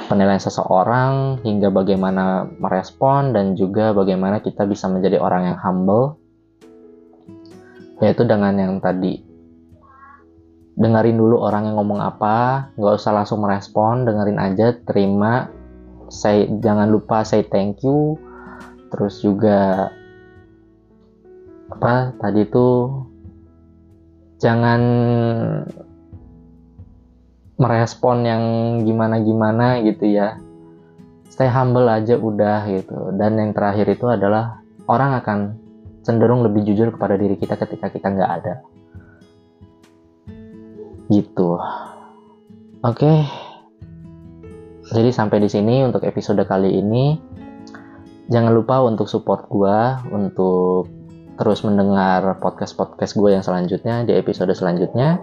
penilaian 0.09 0.41
seseorang 0.41 1.45
hingga 1.45 1.69
bagaimana 1.69 2.49
merespon 2.59 3.37
dan 3.37 3.55
juga 3.55 3.93
bagaimana 3.93 4.41
kita 4.41 4.65
bisa 4.65 4.89
menjadi 4.89 5.21
orang 5.21 5.53
yang 5.53 5.59
humble 5.61 6.17
yaitu 8.01 8.25
dengan 8.25 8.57
yang 8.57 8.81
tadi. 8.81 9.21
Dengerin 10.79 11.19
dulu 11.19 11.43
orang 11.43 11.69
yang 11.69 11.77
ngomong 11.77 12.01
apa 12.01 12.71
nggak 12.79 12.95
usah 12.97 13.13
langsung 13.13 13.45
merespon 13.45 14.07
dengerin 14.07 14.39
aja 14.39 14.73
terima 14.87 15.51
say 16.09 16.49
jangan 16.65 16.89
lupa 16.89 17.27
say 17.27 17.45
thank 17.45 17.85
you. 17.85 18.17
Terus 18.89 19.21
juga 19.21 19.93
apa 21.69 22.17
tadi 22.17 22.49
tuh 22.49 23.05
jangan 24.41 24.81
merespon 27.59 28.23
yang 28.23 28.43
gimana-gimana 28.87 29.83
gitu 29.83 30.07
ya. 30.07 30.39
Stay 31.29 31.51
humble 31.51 31.91
aja 31.91 32.15
udah 32.15 32.65
gitu. 32.71 33.13
Dan 33.19 33.39
yang 33.39 33.51
terakhir 33.53 33.91
itu 33.91 34.07
adalah 34.07 34.63
orang 34.87 35.19
akan 35.21 35.39
cenderung 36.07 36.47
lebih 36.47 36.65
jujur 36.65 36.95
kepada 36.95 37.19
diri 37.19 37.37
kita 37.37 37.59
ketika 37.59 37.91
kita 37.91 38.09
nggak 38.15 38.33
ada. 38.43 38.55
Gitu. 41.11 41.51
Oke. 42.87 43.05
Okay. 43.05 43.19
jadi 44.89 45.13
sampai 45.13 45.45
di 45.45 45.53
sini 45.53 45.85
untuk 45.85 46.07
episode 46.07 46.41
kali 46.49 46.81
ini. 46.81 47.21
Jangan 48.29 48.53
lupa 48.57 48.81
untuk 48.85 49.09
support 49.09 49.49
gua 49.49 50.01
untuk 50.09 50.89
terus 51.39 51.63
mendengar 51.63 52.37
podcast-podcast 52.43 53.15
gue 53.15 53.31
yang 53.31 53.47
selanjutnya 53.47 54.05
di 54.05 54.13
episode 54.19 54.53
selanjutnya. 54.53 55.23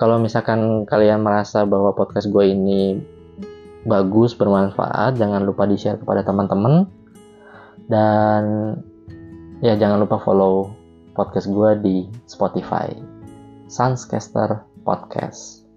Kalau 0.00 0.16
misalkan 0.16 0.88
kalian 0.88 1.20
merasa 1.20 1.68
bahwa 1.68 1.92
podcast 1.92 2.32
gue 2.32 2.56
ini 2.56 2.96
bagus, 3.84 4.32
bermanfaat, 4.32 5.20
jangan 5.20 5.44
lupa 5.44 5.68
di-share 5.68 6.00
kepada 6.00 6.24
teman-teman. 6.24 6.88
Dan 7.84 8.72
ya 9.60 9.76
jangan 9.76 10.00
lupa 10.00 10.16
follow 10.16 10.72
podcast 11.12 11.52
gue 11.52 11.70
di 11.84 11.96
Spotify. 12.24 12.88
Sunscaster 13.68 14.64
Podcast. 14.88 15.68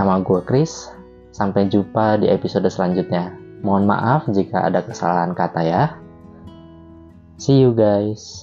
Nama 0.00 0.24
gue 0.24 0.40
Chris. 0.48 0.88
Sampai 1.28 1.68
jumpa 1.68 2.24
di 2.24 2.32
episode 2.32 2.72
selanjutnya. 2.72 3.36
Mohon 3.60 3.84
maaf 3.84 4.32
jika 4.32 4.72
ada 4.72 4.80
kesalahan 4.80 5.36
kata 5.36 5.60
ya. 5.60 5.82
See 7.36 7.60
you 7.60 7.76
guys. 7.76 8.41